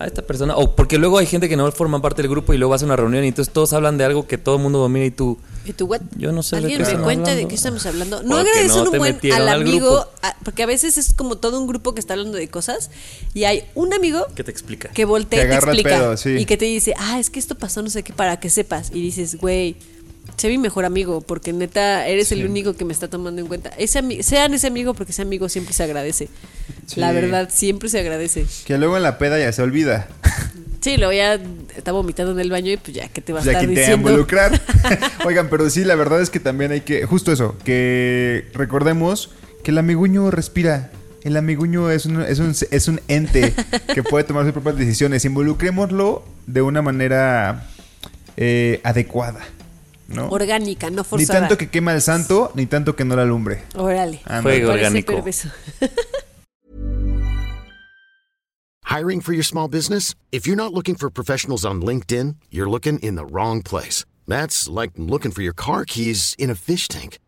[0.00, 2.58] a esta persona o porque luego hay gente que no forma parte del grupo y
[2.58, 5.04] luego hace una reunión y entonces todos hablan de algo que todo el mundo domina
[5.04, 6.00] y tú ¿Y tú, what?
[6.16, 8.22] Yo no sé de ¿Alguien qué me están cuenta de qué estamos hablando?
[8.22, 11.92] No no un buen al amigo, a- porque a veces es como todo un grupo
[11.92, 12.90] que está hablando de cosas
[13.34, 14.88] y hay un amigo ¿qué te explica?
[14.88, 16.30] que voltea Que y te explica pedo, sí.
[16.30, 18.90] y que te dice, ah, es que esto pasó, no sé qué, para que sepas.
[18.94, 19.76] Y dices, güey,
[20.40, 23.70] sé mi mejor amigo, porque neta eres el único que me está tomando en cuenta.
[23.78, 26.28] Ese sean ese amigo, porque ese amigo siempre se agradece.
[26.86, 26.98] Sí.
[26.98, 28.46] La verdad, siempre se agradece.
[28.64, 30.08] Que luego en la peda ya se olvida.
[30.80, 31.38] Sí, luego ya
[31.76, 33.74] está vomitando en el baño y pues ya, ¿qué te va a Ya estar que
[33.74, 34.08] te va a diciendo?
[34.08, 34.58] involucrar.
[35.26, 37.04] Oigan, pero sí, la verdad es que también hay que.
[37.04, 39.28] Justo eso, que recordemos
[39.62, 40.90] que el amiguño respira.
[41.22, 43.52] El amiguño es un, es un, es un ente
[43.92, 45.22] que puede tomar sus propias decisiones.
[45.26, 47.68] Involucrémoslo de una manera
[48.38, 49.40] eh, adecuada.
[50.10, 50.28] ¿No?
[50.28, 53.62] Orgánica, no Ni tanto que quema el santo, ni tanto que no la alumbre.
[53.74, 54.20] Órale.
[54.26, 55.12] Ah, Fuego orgánico.
[58.84, 60.16] Hiring for your small business?
[60.32, 64.04] If you're not looking for professionals on LinkedIn, you're looking in the wrong place.
[64.26, 67.18] That's like looking for your car keys in a fish tank.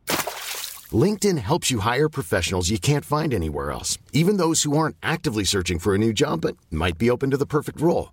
[0.92, 5.44] LinkedIn helps you hire professionals you can't find anywhere else, even those who aren't actively
[5.44, 8.12] searching for a new job but might be open to the perfect role.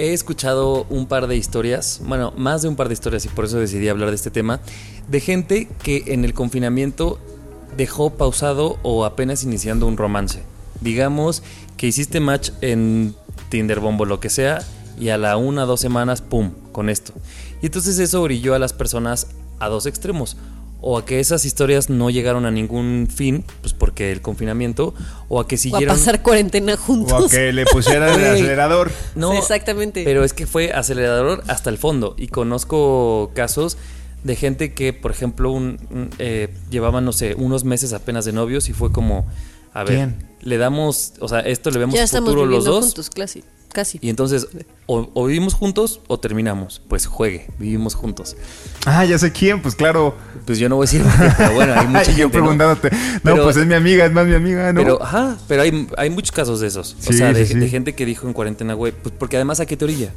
[0.00, 3.44] He escuchado un par de historias, bueno, más de un par de historias y por
[3.44, 4.60] eso decidí hablar de este tema,
[5.08, 7.18] de gente que en el confinamiento
[7.76, 10.42] dejó pausado o apenas iniciando un romance.
[10.80, 11.42] Digamos
[11.76, 13.14] que hiciste match en
[13.50, 14.62] Tinder, Bombo, lo que sea,
[14.98, 17.12] y a la una, dos semanas, ¡pum!, con esto.
[17.60, 19.26] Y entonces eso orilló a las personas
[19.58, 20.38] a dos extremos.
[20.82, 24.94] O a que esas historias no llegaron a ningún fin, pues porque el confinamiento,
[25.28, 25.94] o a que O a siguieron...
[25.96, 27.32] pasar cuarentena O juntos.
[27.32, 28.90] a que le pusieran el acelerador.
[29.14, 30.04] No, Sí, exactamente.
[30.04, 32.14] Pero es que fue acelerador hasta el fondo.
[32.16, 33.76] Y conozco casos
[34.24, 38.32] de gente que, por ejemplo, un, un, eh, llevaban, no sé, unos meses apenas de
[38.32, 39.26] novios y fue como,
[39.72, 40.28] a ver, ¿Quién?
[40.42, 42.84] le damos, o sea, esto le vemos ya estamos futuro los viviendo dos.
[42.86, 43.44] juntos, casi.
[43.72, 43.98] Casi.
[44.02, 44.48] Y entonces,
[44.86, 46.80] o, o vivimos juntos o terminamos.
[46.88, 48.36] Pues juegue, vivimos juntos.
[48.86, 50.14] Ah, ya sé quién, pues claro.
[50.46, 51.04] Pues yo no voy a decir,
[51.38, 52.90] pero bueno, hay preguntándote.
[52.90, 54.80] No, Pero- pues es mi amiga, es más mi amiga, ¿no?
[54.82, 56.96] Pero, ajá, pero hay, hay muchos casos de esos.
[56.98, 57.58] o Sí, sea, de, sí, sí.
[57.58, 60.10] de gente que dijo en cuarentena, güey, pues porque además a qué te orilla.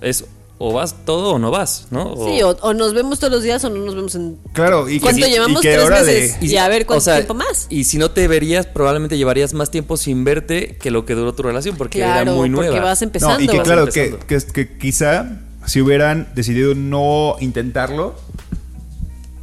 [0.00, 0.24] Es
[0.64, 2.12] o vas todo o no vas, ¿no?
[2.12, 4.38] O- Sí, o, o nos vemos todos los días o no nos vemos en...
[4.52, 5.60] claro, y que, ¿Cuánto y- y llevamos?
[5.60, 6.42] que Tres hora de- meses.
[6.42, 7.66] Y a ver cuánto o sea, tiempo más.
[7.68, 11.34] Y si no te verías, probablemente llevarías más tiempo sin verte que lo que duró
[11.34, 12.66] tu relación, porque Claro, era muy nueva.
[12.72, 13.38] porque vas empezando.
[13.38, 18.14] No, y que vas claro, que, que, que quizá si hubieran decidido no intentarlo,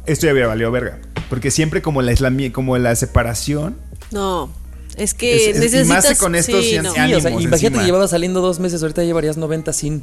[0.06, 0.98] esto ya hubiera valido verga.
[1.28, 2.14] Porque siempre como la,
[2.52, 3.76] como la separación...
[4.10, 4.50] No,
[4.96, 5.86] es que Es- es- y necesitas...
[6.10, 6.92] más con estos sí, no.
[6.92, 10.02] Sí, o sea, imagínate que llevabas saliendo dos meses, ahorita llevarías 90 sin.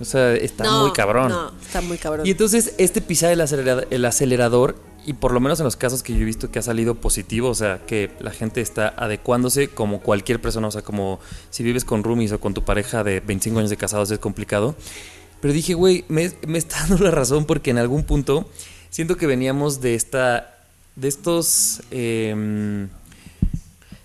[0.00, 1.28] O sea, está No, muy cabrón.
[1.30, 2.26] No, está muy cabrón.
[2.26, 4.76] Y entonces, este pisar el, acelerad- el acelerador,
[5.06, 7.48] y por lo menos en los casos que yo he visto que ha salido positivo,
[7.48, 11.20] o sea, que la gente está adecuándose como cualquier persona, o sea, como
[11.50, 14.74] si vives con roomies o con tu pareja de 25 años de casados es complicado.
[15.40, 18.50] Pero dije, güey, me, me está dando la razón porque en algún punto
[18.90, 20.56] siento que veníamos de esta,
[20.96, 22.88] de estos, em,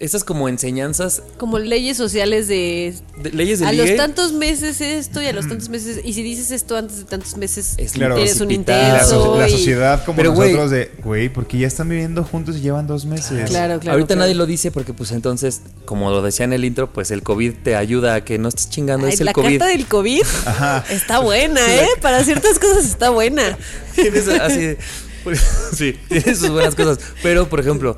[0.02, 2.94] estas como enseñanzas, Como leyes sociales de...
[3.22, 3.88] de leyes de a ligue.
[3.90, 6.00] los tantos meses esto y a los tantos meses...
[6.04, 8.48] Y si dices esto antes de tantos meses, Es Claro, eres un.
[8.48, 9.24] La, intenso.
[9.24, 12.62] so- la y- sociedad como Pero, nosotros de, güey, porque ya están viviendo juntos y
[12.62, 13.48] llevan dos meses.
[13.50, 13.92] Claro, claro.
[13.94, 14.22] Ahorita claro.
[14.22, 17.54] nadie lo dice porque pues entonces, como lo decía en el intro, pues el COVID
[17.64, 19.60] te ayuda a que no estés chingando, Ay, es el la COVID.
[19.60, 20.24] carta del COVID
[20.90, 21.88] está buena, ¿eh?
[22.02, 23.58] Para ciertas cosas está buena.
[23.96, 24.78] Tienes así de-
[25.24, 25.40] pues,
[25.78, 26.98] sí, tiene sus buenas cosas.
[27.22, 27.96] Pero, por ejemplo,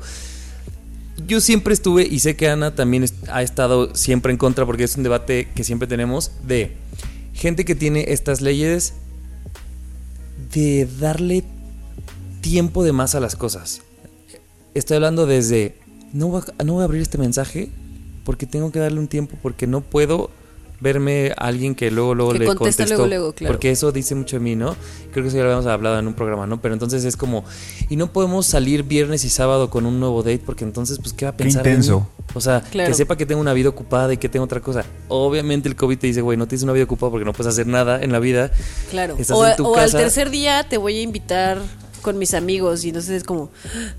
[1.26, 4.96] yo siempre estuve, y sé que Ana también ha estado siempre en contra, porque es
[4.96, 6.76] un debate que siempre tenemos, de
[7.32, 8.94] gente que tiene estas leyes
[10.52, 11.44] de darle
[12.40, 13.82] tiempo de más a las cosas.
[14.74, 15.76] Estoy hablando desde,
[16.12, 17.70] no voy a, no voy a abrir este mensaje
[18.24, 20.30] porque tengo que darle un tiempo, porque no puedo
[20.84, 23.06] verme a alguien que luego, luego Que le contesta contesto.
[23.06, 23.52] luego, luego, claro.
[23.54, 24.76] Porque eso dice mucho de mí, ¿no?
[25.12, 26.60] Creo que eso ya lo habíamos hablado en un programa, ¿no?
[26.60, 27.44] Pero entonces es como,
[27.88, 31.24] y no podemos salir viernes y sábado con un nuevo date porque entonces, pues, ¿qué
[31.24, 31.62] va a Qué pensar?
[31.64, 31.74] de mí?
[31.74, 32.08] intenso.
[32.34, 32.88] O sea, Claro.
[32.90, 34.84] que sepa que tengo una vida ocupada y que tengo otra cosa.
[35.08, 37.66] Obviamente el COVID te dice, güey, no tienes una vida ocupada porque no puedes hacer
[37.66, 38.50] nada en la vida.
[38.90, 39.16] Claro.
[39.18, 41.58] Estás O, en tu o al tercer día te voy a invitar
[42.02, 43.50] con mis amigos y entonces es como,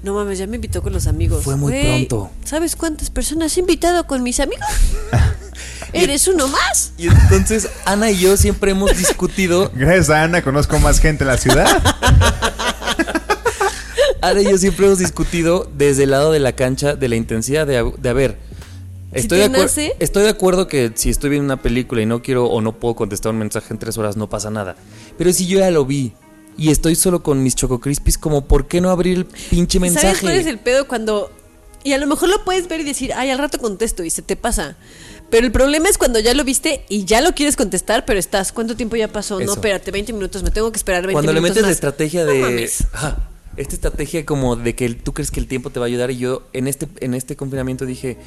[0.04, 1.44] no mames, ya me invitó con los amigos.
[1.44, 2.30] Fue muy pronto.
[2.44, 4.64] ¿Sabes cuántas personas he invitado con mis amigos?
[5.93, 6.93] ¿Eres uno más?
[6.97, 11.28] Y entonces Ana y yo siempre hemos discutido Gracias a Ana conozco más gente en
[11.30, 11.67] la ciudad.
[14.21, 17.67] Ana y yo siempre hemos discutido desde el lado de la cancha de la intensidad
[17.67, 18.38] de, de a ver.
[19.15, 22.21] Si Estoy, te de estoy de acuerdo que si estoy viendo una película y no
[22.21, 24.76] quiero o no puedo contestar un mensaje en tres horas, no pasa nada.
[25.17, 26.13] Pero si yo ya lo vi
[26.57, 30.07] y estoy solo con mis Choco Crispies, como ¿por qué no abrir el pinche mensaje?
[30.07, 31.32] ¿Sabes cuál es el pedo cuando...
[31.84, 34.21] Y a lo mejor lo puedes ver y decir, ay, al rato contesto y se
[34.21, 34.76] te pasa.
[35.30, 38.51] Pero el problema es cuando ya lo viste y ya lo quieres contestar, pero estás,
[38.51, 39.39] ¿cuánto tiempo ya pasó?
[39.39, 39.47] Eso.
[39.47, 42.23] No, espérate, 20 minutos, me tengo que esperar 20 Cuando le minutos metes la estrategia
[42.26, 42.39] No de.
[42.39, 42.84] mames.
[42.93, 46.11] Ajá, esta estrategia como de que tú crees que el tiempo te va a ayudar
[46.11, 48.17] y yo en este, en este confinamiento dije,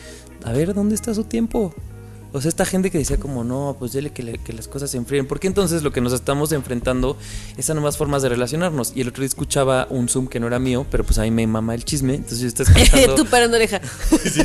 [0.44, 1.74] a ver, ¿dónde está su tiempo?
[2.33, 4.91] O sea, esta gente que decía como, no, pues dile que, le- que las cosas
[4.91, 5.26] se enfríen.
[5.26, 7.16] Porque entonces lo que nos estamos enfrentando
[7.57, 8.93] es a nuevas formas de relacionarnos.
[8.95, 11.31] Y el otro día escuchaba un Zoom que no era mío, pero pues a mí
[11.31, 12.14] me mama el chisme.
[12.16, 13.14] Entonces yo estaba escuchando...
[13.14, 13.81] Tú parando oreja.
[14.31, 14.43] Sí,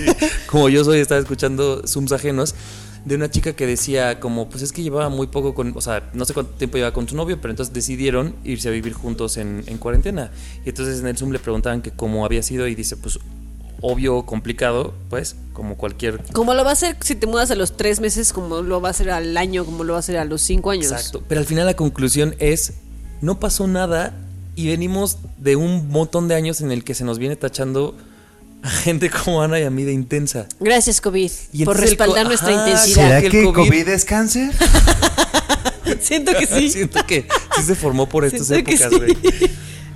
[0.47, 2.55] como yo soy, estaba escuchando Zooms ajenos
[3.05, 6.09] de una chica que decía como, pues es que llevaba muy poco con, o sea,
[6.13, 9.35] no sé cuánto tiempo llevaba con su novio, pero entonces decidieron irse a vivir juntos
[9.35, 10.31] en, en cuarentena.
[10.65, 13.19] Y entonces en el Zoom le preguntaban que cómo había sido y dice, pues
[13.85, 16.23] obvio, complicado, pues, como cualquier...
[16.31, 18.87] Como lo va a hacer si te mudas a los tres meses, como lo va
[18.87, 20.91] a hacer al año, como lo va a hacer a los cinco años.
[20.91, 21.21] Exacto.
[21.27, 22.73] Pero al final la conclusión es,
[23.21, 24.15] no pasó nada
[24.55, 27.95] y venimos de un montón de años en el que se nos viene tachando
[28.61, 30.47] a gente como Ana y a mí de intensa.
[30.61, 32.95] Gracias, COVID, Y por co- respaldar nuestra Ajá, intensidad.
[33.07, 34.51] ¿Será ¿Será que COVID- COVID es cáncer?
[35.99, 36.69] Siento que sí.
[36.71, 37.27] Siento que
[37.57, 39.45] sí se formó por estas Siento épocas, sí.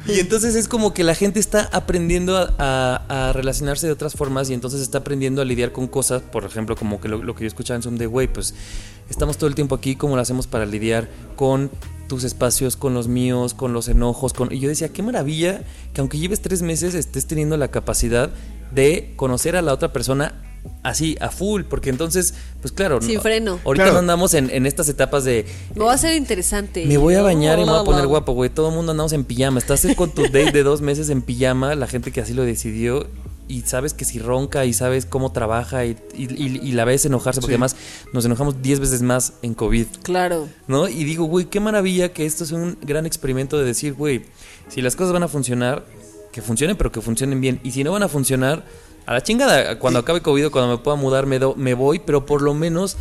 [0.08, 4.54] Y entonces es como que la gente está aprendiendo a relacionarse de otras formas y
[4.54, 7.48] entonces está aprendiendo a lidiar con cosas, por ejemplo, como que lo, lo que yo
[7.48, 8.54] escuchaba en Zoom de, güey, pues
[9.10, 11.70] estamos todo el tiempo aquí, ¿cómo lo hacemos para lidiar con
[12.08, 14.34] tus espacios, con los míos, con los enojos?
[14.34, 14.52] Con...
[14.52, 18.30] Y yo decía, qué maravilla que aunque lleves tres meses estés teniendo la capacidad
[18.72, 20.47] de conocer a la otra persona
[20.84, 23.60] así, a full, porque entonces, pues claro, Sin no- freno.
[23.66, 23.94] ahorita Claro.
[23.94, 25.46] no andamos en, en estas etapas de
[25.76, 26.86] Me va a ser interesante.
[26.86, 28.50] me voy a bañar y me voy a poner guapo guapo, güey.
[28.50, 29.60] Todo el mundo andamos en pijama.
[29.60, 33.08] Estás con tu date de dos meses en pijama, la gente que así lo decidió.
[33.50, 37.06] Y sabes que si ronca y sabes cómo trabaja y, y- y- y la ves
[37.06, 37.78] enojarse, porque además
[38.12, 40.50] nos enojamos 10 veces más en COVID, Claro.
[40.68, 40.90] ¿no?
[40.90, 44.26] Y digo, güey, qué maravilla que esto es un gran experimento de decir, güey,
[44.68, 45.86] si las cosas van a funcionar,
[46.34, 47.62] que funcionen, pero que funcionen bien.
[47.64, 48.66] Y si no van a funcionar,
[49.08, 52.26] a la chingada, cuando acabe COVID, cuando me pueda mudar, me, do- me voy, pero
[52.28, 52.98] por lo menos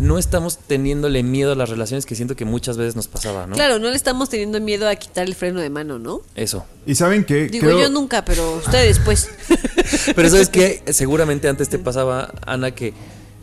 [0.00, 3.54] no estamos teniéndole miedo a las relaciones que siento que muchas veces nos pasaba, ¿no?
[3.54, 6.22] Claro, no le estamos teniendo miedo a quitar el freno de mano, ¿no?
[6.34, 6.64] Eso.
[6.86, 9.28] Y saben que Digo creo, yo nunca, pero ustedes pues.
[10.16, 12.94] Pero sabes que seguramente antes te pasaba, Ana, que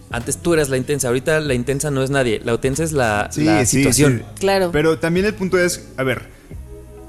[0.10, 1.08] antes tú eras la intensa.
[1.10, 2.42] Ahorita la intensa no es nadie.
[2.44, 4.24] La intensa es la, Sí, la sí, situación.
[4.36, 4.40] sí.
[4.40, 4.72] Claro.
[4.72, 6.24] Pero también el punto es, a ver,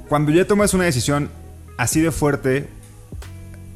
[0.08, 1.30] cuando ya tomas una decisión
[1.78, 2.68] así de fuerte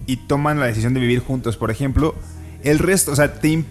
[0.06, 2.14] y toman la decisión de vivir juntos, por ejemplo,
[2.62, 3.64] el resto, o sea, te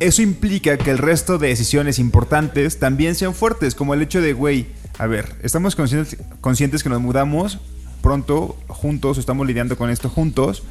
[0.00, 4.32] eso implica que el resto de decisiones importantes también sean fuertes, como el hecho de,
[4.32, 4.66] güey,
[4.98, 7.58] a ver, estamos conscientes, conscientes que nos mudamos
[8.00, 10.62] pronto juntos, estamos lidiando con esto juntos,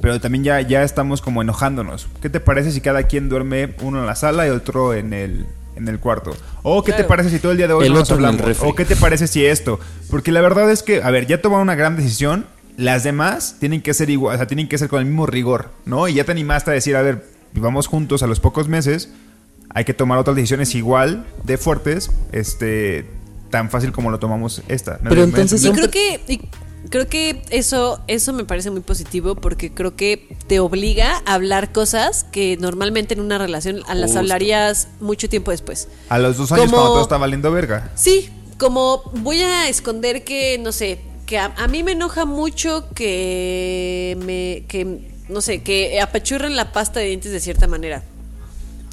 [0.00, 2.06] pero también ya, ya estamos como enojándonos.
[2.20, 5.46] ¿Qué te parece si cada quien duerme uno en la sala y otro en el,
[5.74, 6.36] en el cuarto?
[6.62, 7.08] ¿O qué te Claro.
[7.08, 8.42] parece si todo el día de hoy El no nos hablamos?
[8.60, 9.80] ¿O qué te parece si esto?
[10.10, 12.46] Porque la verdad es que, a ver, ya tomaron una gran decisión,
[12.76, 15.70] las demás tienen que ser igual, o sea, tienen que ser con el mismo rigor,
[15.84, 16.08] ¿no?
[16.08, 19.10] Y ya te animaste a decir, a ver, vivamos juntos a los pocos meses,
[19.70, 23.06] hay que tomar otras decisiones igual de fuertes, este,
[23.50, 24.98] tan fácil como lo tomamos esta.
[25.02, 26.40] ¿Me- Pero entonces Y me- son- creo que y
[26.90, 31.72] creo que eso eso me parece muy positivo porque creo que te obliga a hablar
[31.72, 34.18] cosas que normalmente en una relación a las Justo.
[34.20, 35.88] hablarías mucho tiempo después.
[36.10, 37.90] a los dos años como- cuando todo está valiendo verga.
[37.94, 42.88] Sí, como voy a esconder que, no sé, que a, a mí me enoja mucho
[42.94, 48.02] que me, que, no sé, que apachurren la pasta de dientes de cierta manera.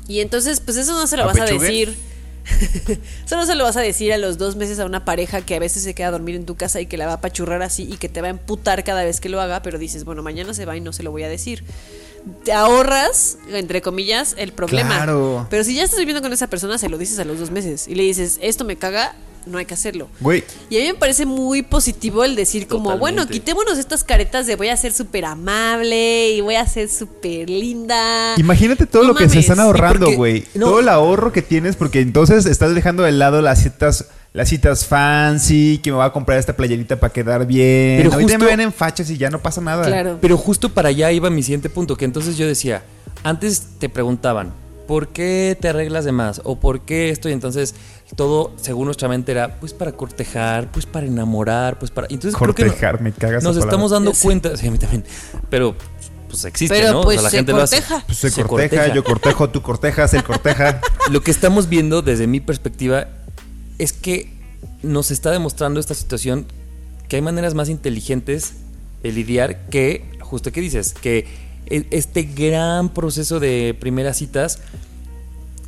[0.07, 1.95] Y entonces, pues eso no se lo vas a decir.
[3.25, 5.55] eso no se lo vas a decir a los dos meses a una pareja que
[5.55, 7.61] a veces se queda a dormir en tu casa y que la va a apachurrar
[7.61, 10.23] así y que te va a emputar cada vez que lo haga, pero dices, bueno,
[10.23, 11.63] mañana se va y no se lo voy a decir.
[12.43, 14.95] Te ahorras, entre comillas, el problema.
[14.95, 15.47] Claro.
[15.49, 17.87] Pero si ya estás viviendo con esa persona, se lo dices a los dos meses
[17.87, 19.15] y le dices, esto me caga,
[19.45, 20.07] no hay que hacerlo.
[20.19, 22.99] Güey, Y a mí me parece muy positivo el decir como, Totalmente.
[23.21, 27.49] bueno, quitémonos estas caretas de voy a ser súper amable y voy a ser súper
[27.49, 28.35] linda.
[28.37, 30.45] Imagínate todo No lo que se están ahorrando, porque- güey.
[30.55, 30.67] no.
[30.67, 34.85] Todo el ahorro que tienes, porque entonces estás dejando de lado las citas, las citas
[34.85, 37.97] fancy, que me va a comprar esta playerita para quedar bien.
[37.97, 39.85] Pero Ahorita justo- me ven en fachas y ya no pasa nada.
[39.85, 40.17] Claro.
[40.21, 42.83] Pero justo para allá iba mi siguiente punto, que entonces yo decía,
[43.23, 44.53] antes te preguntaban,
[44.87, 46.41] ¿por qué te arreglas de más?
[46.43, 47.29] ¿O por qué esto?
[47.29, 47.75] Y entonces
[48.15, 52.07] todo, según nuestra mente, era pues para cortejar, pues para enamorar, pues para...
[52.09, 53.69] Entonces creo que Cortejar, me cagas nos palabra.
[53.69, 55.03] estamos dando cuenta, sí, a mí también,
[55.49, 55.75] pero
[56.29, 57.01] pues existe, Pero, ¿no?
[57.01, 57.77] pues, la se gente lo hace.
[57.77, 58.03] corteja.
[58.07, 60.81] Pues se, corteja, yo cortejo, tú cortejas, él corteja.
[61.11, 63.07] Lo que estamos viendo desde mi perspectiva
[63.77, 64.33] es que
[64.81, 66.47] nos está demostrando esta situación
[67.07, 68.53] que hay maneras más inteligentes
[69.03, 71.27] de lidiar que, justo que dices, que
[71.67, 74.59] e- este gran proceso de primeras citas,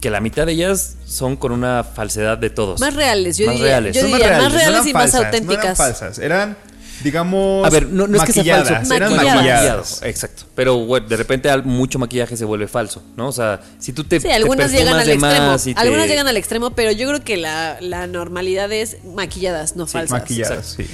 [0.05, 2.79] que la mitad de ellas son con una falsedad de todos.
[2.79, 3.69] Más reales, yo Más diría.
[3.71, 3.95] reales.
[3.95, 5.77] Yo diría, más reales eran y más falsas, No eran auténticas.
[5.79, 6.57] falsas, eran,
[7.03, 8.93] digamos, A ver, no, no es que sea falso.
[8.93, 9.35] eran Maquilladas.
[9.35, 10.01] maquilladas.
[10.03, 10.43] Exacto.
[10.53, 13.29] Pero bueno, de repente al- mucho maquillaje se vuelve falso, ¿no?
[13.29, 15.47] O sea, si tú te Sí, te algunas llegan al extremo.
[15.47, 19.75] más te- Algunas llegan al extremo, pero yo creo que la, la normalidad es maquilladas,
[19.75, 20.11] no falsas.
[20.19, 20.85] Maquilladas, sí.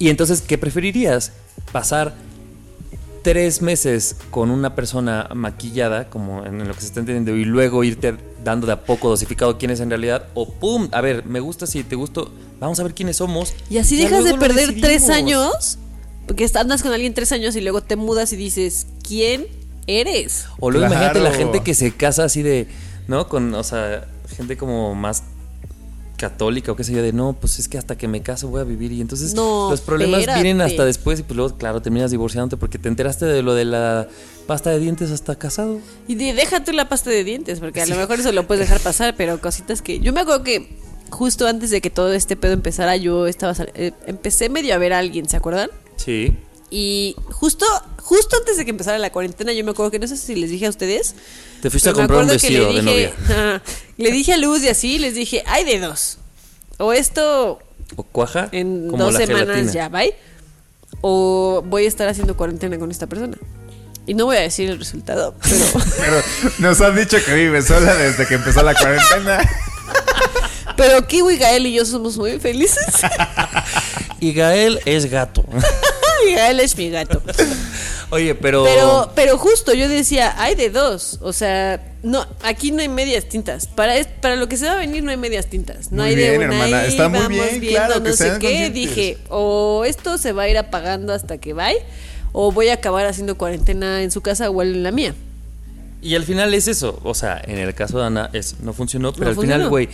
[0.00, 1.30] Y entonces, ¿qué preferirías?
[1.70, 2.14] ¿Pasar
[3.26, 7.82] tres meses con una persona maquillada, como en lo que se está entendiendo, y luego
[7.82, 8.14] irte
[8.44, 10.28] dando de a poco dosificado quién es en realidad?
[10.34, 10.88] O ¡pum!
[10.92, 13.52] A ver, me gusta si te gusto, vamos a ver quiénes somos.
[13.68, 15.76] Y así Ya dejas de perder tres años,
[16.28, 19.48] porque andas con alguien tres años y luego te mudas y dices, ¿quién
[19.88, 20.46] eres?
[20.60, 22.68] O luego imagínate la gente que se casa así de,
[23.08, 23.26] ¿no?
[23.26, 24.06] Con, o sea,
[24.36, 25.24] gente como más
[26.16, 28.60] católica o qué sé yo, de no, pues es que hasta que me caso voy
[28.60, 28.90] a vivir.
[28.92, 30.42] Y entonces No, los problemas espérate.
[30.42, 33.64] vienen hasta después y pues luego, claro, terminas divorciándote porque te enteraste de lo de
[33.66, 34.08] la
[34.46, 35.78] pasta de dientes hasta casado.
[36.08, 38.66] Y de- deja tú la pasta de dientes, porque a lo mejor eso lo puedes
[38.68, 40.00] dejar pasar, pero cositas que...
[40.00, 40.76] Yo me acuerdo que
[41.10, 43.54] justo antes de que todo este pedo empezara, yo estaba...
[43.54, 45.70] sal- eh, empecé medio a ver a alguien, ¿se acuerdan?
[45.96, 46.36] Sí.
[46.68, 47.64] Y justo,
[48.02, 50.50] justo antes de que empezara la cuarentena, yo me acuerdo que no sé si les
[50.50, 51.14] dije a ustedes.
[51.62, 53.62] Te fuiste a comprar un vestido de dije- novia.
[53.96, 56.18] le dije a Luz y así, les dije, hay de dos.
[56.78, 57.58] O esto
[57.96, 58.48] O cuaja.
[58.52, 59.72] en como dos la semanas gelatina.
[59.72, 60.14] ya, bye.
[61.00, 63.36] O voy a estar haciendo cuarentena con esta persona.
[64.06, 65.56] Y no voy a decir el resultado, pero
[65.98, 66.22] Pero
[66.58, 69.40] nos han dicho que vive sola desde que empezó la cuarentena.
[70.76, 72.84] pero Kiwi, Gael y yo somos muy felices.
[74.20, 75.44] Y Gael es gato.
[76.34, 77.22] Gael es mi gato.
[78.10, 78.64] Oye, pero.
[78.64, 81.18] Pero, pero justo yo decía, hay de dos.
[81.22, 83.66] O sea, no, aquí no hay medias tintas.
[83.66, 85.90] Para, para lo que se va a venir no hay medias tintas.
[85.90, 86.80] No Muy hay de bien, una hermana.
[86.82, 88.70] ahí, Está muy vamos bien, viendo claro, que no sé qué.
[88.70, 91.78] Dije, o esto se va a ir apagando hasta que vaya,
[92.32, 95.14] o voy a acabar haciendo cuarentena en su casa o él en la mía.
[96.00, 97.00] Y al final es eso.
[97.02, 99.12] O sea, en el caso de Ana, es, no funcionó.
[99.12, 99.88] Pero No al final, güey,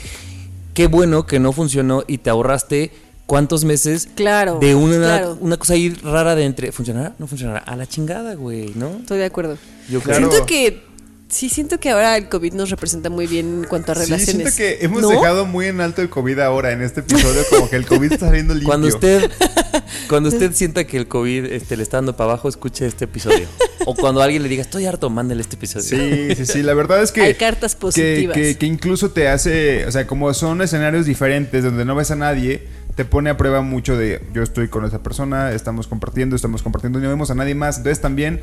[0.74, 2.90] qué bueno que no funcionó y te ahorraste
[3.32, 5.38] cuántos meses Claro, de una, claro.
[5.40, 6.70] una cosa ahí rara de entre.
[6.70, 7.14] ¿Funcionará?
[7.18, 7.60] No funcionará.
[7.60, 8.98] A la chingada, güey, ¿no?
[9.00, 9.56] Estoy de acuerdo.
[9.88, 10.18] Yo Claro.
[10.28, 10.82] Siento que,
[11.30, 14.52] sí, siento que ahora el COVID nos representa muy bien en cuanto a Sí, relaciones.
[14.52, 15.08] siento que hemos ¿No?
[15.08, 18.26] dejado muy en alto el COVID ahora en este episodio, como que el COVID está
[18.26, 18.68] saliendo limpio.
[18.68, 19.30] Cuando usted,
[20.10, 23.46] cuando usted sienta que el COVID este, le está dando para abajo, escuche este episodio.
[23.86, 25.82] O cuando alguien le diga, estoy harto, mándele este episodio.
[25.88, 27.22] Sí, sí, sí, la verdad es que...
[27.22, 28.36] Hay cartas que- positivas.
[28.36, 32.16] Que, que incluso te hace, o sea, como son escenarios diferentes donde no ves a
[32.16, 36.62] nadie, te pone a prueba mucho de yo estoy con esa persona, estamos compartiendo, estamos
[36.62, 37.78] compartiendo, no vemos a nadie más.
[37.78, 38.40] Entonces también,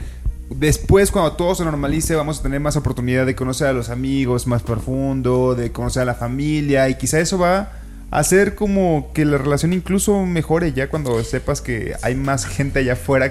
[0.49, 4.47] después cuando todo se normalice, vamos a tener más oportunidad de conocer a los amigos
[4.47, 7.73] más profundo, de conocer a la familia y quizá eso va
[8.11, 12.79] a hacer como que la relación incluso mejore ya cuando sepas que hay más gente
[12.79, 13.29] allá afuera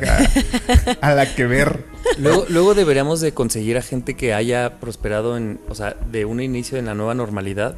[1.01, 1.85] a, a la que ver.
[2.19, 6.41] Luego, luego deberíamos de conseguir a gente que haya prosperado en, o sea, de un
[6.41, 7.77] inicio en la nueva normalidad.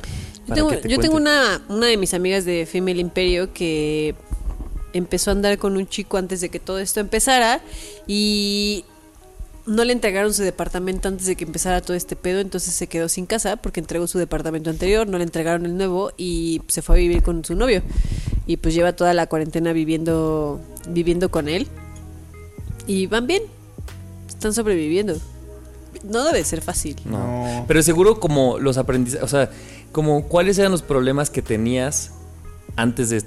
[0.50, 1.30] Yo tengo, que te yo tengo cuente.
[1.30, 4.14] una, una de mis amigas de Female Imperio que
[4.92, 7.60] empezó a andar con un chico antes de que todo esto empezara
[8.06, 8.84] y
[9.66, 13.08] no le entregaron su departamento antes de que empezara todo este pedo, entonces se quedó
[13.08, 16.96] sin casa porque entregó su departamento anterior, no le entregaron el nuevo y se fue
[16.96, 17.82] a vivir con su novio.
[18.46, 21.68] Y pues lleva toda la cuarentena viviendo viviendo con él.
[22.86, 23.42] Y van bien.
[24.28, 25.16] Están sobreviviendo.
[26.02, 26.96] No debe ser fácil.
[27.04, 27.18] No.
[27.18, 27.64] No.
[27.68, 29.50] Pero seguro como los aprendizajes, o sea,
[29.92, 32.12] como cuáles eran los problemas que tenías
[32.76, 33.22] antes de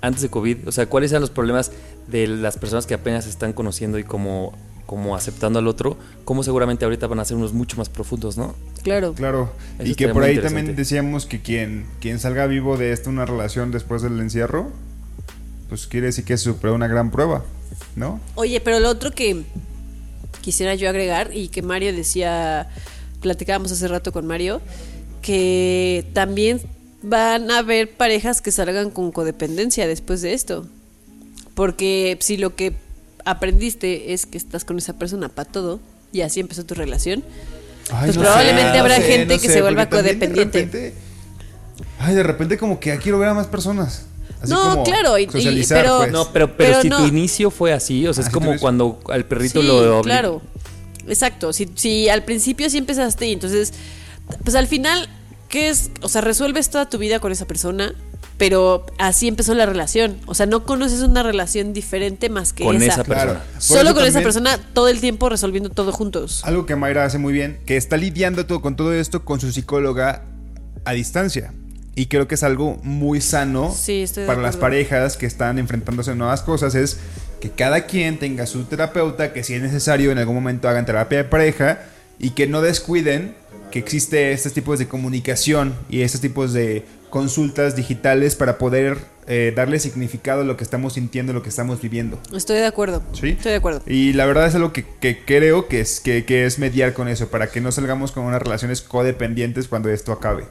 [0.00, 1.72] antes de COVID, o sea, cuáles eran los problemas
[2.08, 4.52] de las personas que apenas están conociendo y como
[4.86, 8.54] como aceptando al otro, como seguramente ahorita van a ser unos mucho más profundos, ¿no?
[8.82, 9.14] Claro.
[9.14, 13.08] Claro, Eso y que por ahí también decíamos que quien, quien salga vivo de esta
[13.08, 14.70] una relación después del encierro,
[15.68, 17.44] pues quiere decir que superó una gran prueba,
[17.96, 18.20] ¿no?
[18.34, 19.44] Oye, pero lo otro que
[20.42, 22.68] quisiera yo agregar y que Mario decía,
[23.22, 24.60] platicábamos hace rato con Mario,
[25.24, 26.60] que también
[27.02, 30.66] van a haber parejas que salgan con codependencia después de esto.
[31.54, 32.74] Porque si lo que
[33.24, 35.80] aprendiste es que estás con esa persona para todo
[36.12, 37.24] y así empezó tu relación,
[37.88, 40.58] Pues no probablemente habrá gente que se vuelva de codependiente.
[40.64, 40.94] repente-
[41.98, 44.04] ay, de repente como que ya quiero ver a más personas.
[44.42, 46.12] Así No, como claro, y- y- socializar, pero- pues.
[46.12, 46.98] No, pero, pero, Pero si no.
[46.98, 50.02] tu inicio fue así, o sea, Ah, es si como cuando al perrito Sí, lo
[50.02, 50.42] claro.
[51.08, 51.52] Exacto.
[51.54, 53.72] Si, si al principio sí empezaste y entonces,
[54.42, 55.08] pues al final,
[55.54, 55.92] ¿qué es?
[56.00, 57.94] O sea, resuelves toda tu vida con esa persona,
[58.38, 60.18] pero así empezó la relación.
[60.26, 62.86] O sea, no conoces una relación diferente más que con esa.
[62.94, 63.34] esa Claro.
[63.34, 63.44] persona.
[63.52, 66.42] Por Solo con esa persona todo el tiempo resolviendo todo juntos.
[66.44, 69.52] Algo que Mayra hace muy bien, que está lidiando todo, con todo esto con su
[69.52, 70.24] psicóloga
[70.84, 71.54] a distancia.
[71.94, 76.14] Y creo que es algo muy sano Sí, para las parejas que están enfrentándose a
[76.16, 76.74] nuevas cosas.
[76.74, 76.98] Es
[77.40, 81.18] que cada quien tenga su terapeuta, que si es necesario en algún momento hagan terapia
[81.18, 81.82] de pareja
[82.18, 83.36] y que no descuiden
[83.74, 86.84] que existe estos tipos de comunicación y estos tipos de
[87.14, 88.98] consultas digitales para poder
[89.28, 92.18] eh, darle significado a lo que estamos sintiendo, lo que estamos viviendo.
[92.34, 93.04] Estoy de acuerdo.
[93.12, 93.28] Sí.
[93.28, 93.82] Estoy de acuerdo.
[93.86, 97.06] Y la verdad es algo que, que creo que es, que, que es mediar con
[97.06, 100.44] eso, para que no salgamos con unas relaciones codependientes cuando esto acabe.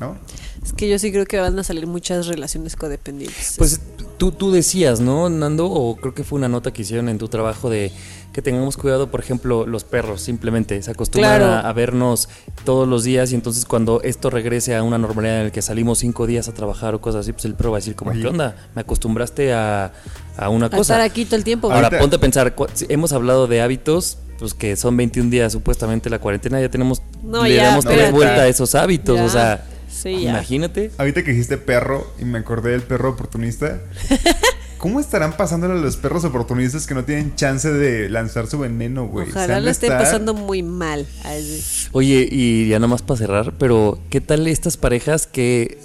[0.00, 0.16] ¿No?
[0.64, 3.54] Es que yo sí creo que van a salir muchas relaciones codependientes.
[3.56, 3.80] Pues
[4.18, 5.66] tú, tú decías, ¿no, Nando?
[5.66, 7.92] O creo que fue una nota que hicieron en tu trabajo de
[8.32, 11.52] que tengamos cuidado, por ejemplo, los perros simplemente se acostumbran Claro.
[11.52, 12.30] a, a vernos
[12.64, 15.91] todos los días y entonces cuando esto regrese a una normalidad en la que salimos
[15.98, 18.20] cinco días a trabajar o cosas así, pues el perro va a decir como, Oye.
[18.22, 18.56] ¿qué onda?
[18.74, 19.92] Me acostumbraste a,
[20.36, 20.80] a una A cosa.
[20.94, 21.68] estar aquí todo el tiempo.
[21.70, 22.54] Ahora, Ahorita- ponte a pensar,
[22.88, 27.44] hemos hablado de hábitos, pues que son 21 días supuestamente la cuarentena, ya tenemos, No,
[27.44, 28.16] le ya, damos tres espérate.
[28.16, 29.24] vueltas a esos hábitos, Ya.
[29.24, 30.90] o sea, Sí, imagínate.
[30.98, 33.78] Ahorita que dijiste perro y me acordé del perro oportunista.
[34.82, 39.06] ¿Cómo estarán pasándole a los perros oportunistas que no tienen chance de lanzar su veneno,
[39.06, 39.28] güey?
[39.30, 41.06] Ojalá lo de estén estar- pasando muy mal.
[41.22, 41.62] Así.
[41.92, 45.78] Oye, y ya nada más para cerrar, pero ¿qué tal estas parejas que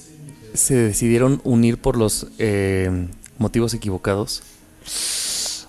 [0.56, 4.42] se decidieron unir por los eh, motivos equivocados?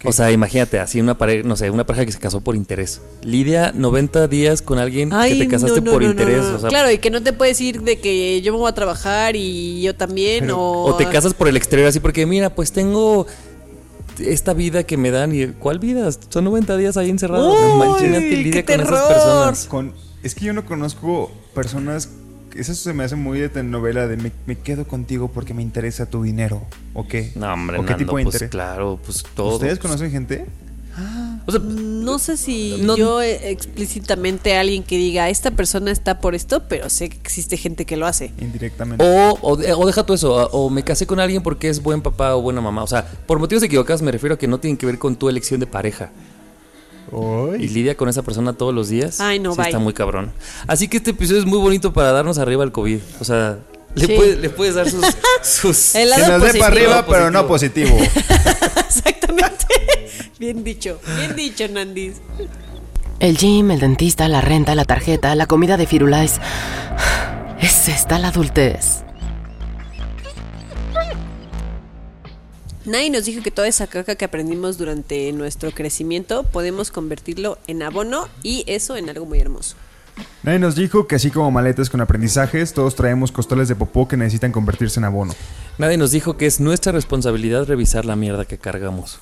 [0.04, 3.00] O sea, imagínate, así una pareja, no sé, una pareja que se casó por interés.
[3.22, 6.44] Lidia, 90 días con alguien que te casaste no, no, por no, interés.
[6.44, 6.56] no, no.
[6.56, 8.74] O sea, claro, y que no te puedes ir de que yo me voy a
[8.74, 10.50] trabajar y yo también.
[10.50, 10.84] o...
[10.84, 13.26] O te casas por el exterior así porque mira, pues tengo
[14.18, 16.10] esta vida que me dan y ¿cuál vida?
[16.28, 17.56] Son 90 días ahí encerrados.
[17.74, 19.66] Imagínate qué lidia con esas personas.
[19.66, 22.10] Con, es que yo no conozco personas.
[22.58, 26.06] Eso se me hace muy de telenovela de me, me quedo contigo porque me interesa
[26.06, 26.62] tu dinero.
[26.94, 27.32] ¿O qué?
[27.36, 28.50] No, hombre, ¿O qué Nando, tipo de pues interés?
[28.50, 29.54] claro, pues todo.
[29.54, 30.44] ¿Ustedes conocen gente?
[31.46, 36.20] O sea, No sé si No- yo eh, explícitamente alguien que diga esta persona está
[36.20, 38.32] por esto, pero sé que existe gente que lo hace.
[38.40, 39.04] Indirectamente.
[39.04, 42.34] O, o, o deja tú eso, o me casé con alguien porque es buen papá
[42.34, 42.82] o buena mamá.
[42.82, 45.28] O sea, por motivos equivocados me refiero a que no tienen que ver con tu
[45.28, 46.10] elección de pareja.
[47.58, 49.20] Y lidia con esa persona todos los días.
[49.20, 49.66] Ay, no, sí bye.
[49.68, 50.32] está muy cabrón.
[50.66, 52.98] Así que este episodio es muy bonito para darnos arriba al COVID.
[53.20, 53.58] O sea,
[53.94, 54.12] le, Sí.
[54.16, 55.04] puedes, le puedes dar sus...
[55.42, 57.12] sus El Que lado nos dé para arriba, positivo.
[57.12, 57.98] pero no positivo.
[58.88, 59.66] Exactamente.
[60.38, 62.16] bien dicho, bien dicho, Nandis.
[63.20, 66.40] El gym, el dentista, la renta, la tarjeta, la comida de Firulais.
[67.60, 69.02] Es esta la adultez.
[72.88, 77.82] Nadie nos dijo que toda esa caca que aprendimos durante nuestro crecimiento podemos convertirlo en
[77.82, 79.76] abono y eso en algo muy hermoso.
[80.42, 84.16] Nadie nos dijo que así como maletas con aprendizajes, todos traemos costales de popó que
[84.16, 85.34] necesitan convertirse en abono.
[85.76, 89.18] Nadie nos dijo que es nuestra responsabilidad revisar la mierda que cargamos.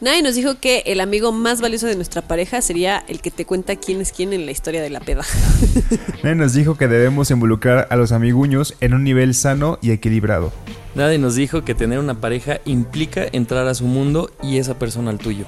[0.00, 3.44] Nadie nos dijo que el amigo más valioso de nuestra pareja sería el que te
[3.44, 5.24] cuenta quién es quién en la historia de la peda.
[6.22, 10.54] Nadie nos dijo que debemos involucrar a los amiguños en un nivel sano y equilibrado.
[10.94, 15.10] Nadie nos dijo que tener una pareja implica entrar a su mundo y esa persona
[15.10, 15.44] al tuyo.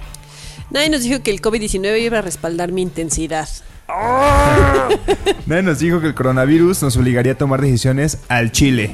[0.71, 3.49] Nadie nos dijo que el COVID-19 iba a respaldar mi intensidad.
[5.47, 8.91] Nadie nos dijo que el coronavirus nos obligaría a tomar decisiones al chile.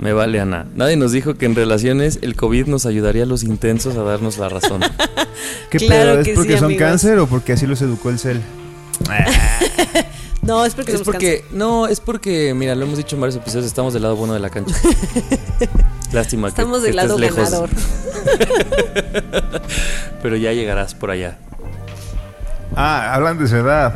[0.00, 0.66] Me vale, Ana.
[0.74, 4.38] Nadie nos dijo que en relaciones el COVID nos ayudaría a los intensos a darnos
[4.38, 4.80] la razón.
[5.70, 6.20] ¿Qué Claro pedo?
[6.20, 6.86] ¿Es que porque sí, son amigos.
[6.86, 8.40] cáncer o porque así los educó el cel?
[10.40, 13.36] No, es porque es somos porque, no, es porque, mira, lo hemos dicho en varios
[13.36, 14.74] episodios, estamos del lado bueno de la cancha.
[16.12, 17.70] Lástima que, Estamos que del lado estés lejos, ganador.
[20.22, 21.36] pero ya llegarás por allá.
[22.74, 23.92] Ah, hablan de su edad.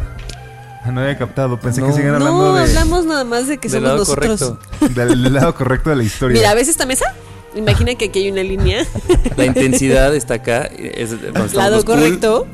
[0.93, 1.59] No había captado.
[1.61, 1.87] Pensé No.
[1.89, 4.59] que siguen hablando No, de- hablamos nada más de que Del somos lado nosotros.
[4.81, 4.95] correcto.
[5.01, 6.37] del lado correcto de la historia.
[6.39, 7.07] Mira, ¿ves esta mesa?
[7.55, 8.85] Imagina que aquí hay una línea.
[9.37, 11.11] La intensidad está acá, es
[11.55, 12.47] Lado cool, correcto.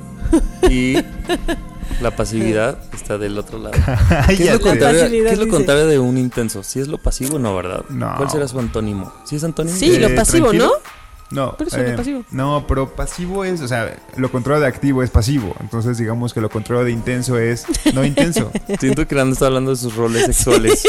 [0.69, 0.97] y
[2.03, 3.75] la pasividad está del otro lado.
[4.27, 6.63] ¿Qué es, lo contrario, qué es lo contrario de un intenso?
[6.65, 7.85] Si es lo pasivo, no, ¿verdad?
[7.89, 8.13] No.
[8.17, 9.13] ¿Cuál será su antónimo?
[9.25, 9.77] ¿Sí es antónimo?
[9.77, 10.67] Sí, lo pasivo, tranquilo.
[10.67, 10.73] ¿no?
[11.31, 12.25] No, Pero eso es lo pasivo.
[12.31, 15.55] no, pero pasivo es, o sea, lo contrario de activo es pasivo.
[15.61, 18.51] Entonces, digamos que lo contrario de intenso es no intenso.
[18.81, 20.83] Siento que Nando está hablando de sus roles sexuales.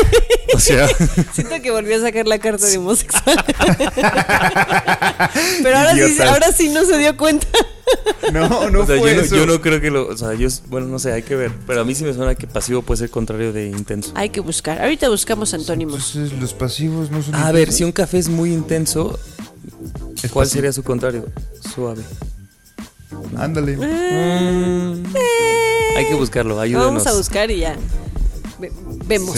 [0.56, 0.88] O sea,
[1.34, 3.44] Siento que volvió a sacar la carta de homosexual.
[5.64, 7.48] Pero ahora sí, ahora sí no se dio cuenta.
[8.32, 9.36] No, no o sea, fue yo, no, eso.
[9.36, 10.08] yo no creo que lo.
[10.08, 10.48] O sea, yo.
[10.68, 11.52] Bueno, no sé, hay que ver.
[11.68, 14.12] Pero a mí sí me suena que pasivo puede ser contrario de intenso.
[14.16, 14.82] Hay que buscar.
[14.82, 16.16] Ahorita buscamos antónimos.
[16.16, 19.20] Entonces, los pasivos no son A ver, si un café es muy intenso,
[20.28, 20.58] ¿cuál pasivo.
[20.58, 21.26] sería su contrario?
[21.74, 22.02] Suave.
[23.38, 23.78] Ándale.
[23.78, 25.04] Mm,
[25.98, 26.88] hay que buscarlo, ayúdenos.
[26.88, 27.76] Vamos a buscar y ya.
[28.60, 28.72] Ve-
[29.06, 29.36] vemos.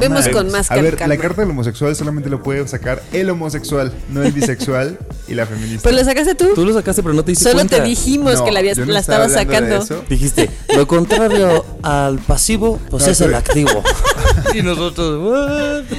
[0.00, 1.14] Vemos con más A ver, calma.
[1.14, 5.46] la carta del homosexual solamente lo puede sacar el homosexual, no el bisexual y la
[5.46, 5.82] feminista.
[5.88, 6.48] Pero lo sacaste tú.
[6.56, 7.76] Tú lo sacaste, pero no te diste Solo cuenta.
[7.76, 10.04] te dijimos No, que la, habías, yo no la estaba estabas sacando.
[10.08, 13.82] Dijiste, lo contrario al pasivo, pues No, es el activo.
[14.54, 15.98] y nosotros, ¿what?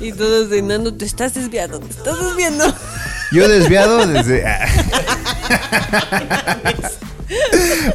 [0.00, 2.64] Y todos de Nando, te estás desviando, te estás desviando.
[3.32, 4.44] Yo desviado desde.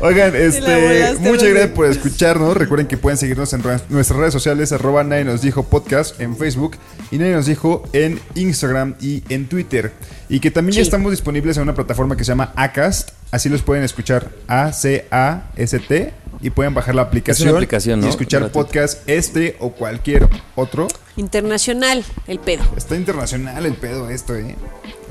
[0.01, 2.57] Oigan, este, muchas gracias por escucharnos.
[2.57, 6.35] Recuerden que pueden seguirnos en ra- nuestras redes sociales, arroba nadie nos dijo podcast en
[6.35, 6.75] Facebook
[7.11, 9.91] y nadie nos dijo en Instagram y en Twitter.
[10.27, 13.11] Y que también ya estamos disponibles en una plataforma que se llama Acast.
[13.31, 18.07] Así los pueden escuchar A-C-A-S-T y pueden bajar la aplicación, aplicación, ¿no?
[18.07, 20.87] y escuchar podcast este o cualquier otro.
[21.17, 22.63] Internacional, el pedo.
[22.75, 24.55] Está internacional el pedo esto, eh.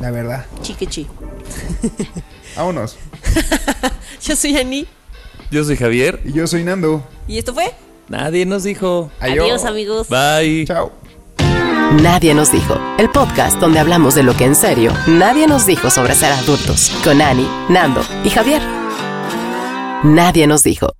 [0.01, 0.47] La verdad.
[0.63, 1.07] Chiquichi.
[2.57, 2.97] Vámonos.
[4.23, 4.87] Yo soy Ani.
[5.51, 6.21] Yo soy Javier.
[6.25, 7.05] Y yo soy Nando.
[7.27, 7.73] ¿Y esto fue?
[8.09, 9.11] Nadie nos dijo.
[9.19, 10.09] Adiós, amigos.
[10.09, 10.65] Bye.
[10.67, 10.93] Chao.
[12.03, 12.79] Nadie nos dijo.
[12.99, 16.93] El podcast donde hablamos de lo que en serio nadie nos dijo sobre ser adultos.
[17.03, 18.63] Con Ani, Nando y Javier.
[20.05, 21.00] Nadie nos dijo.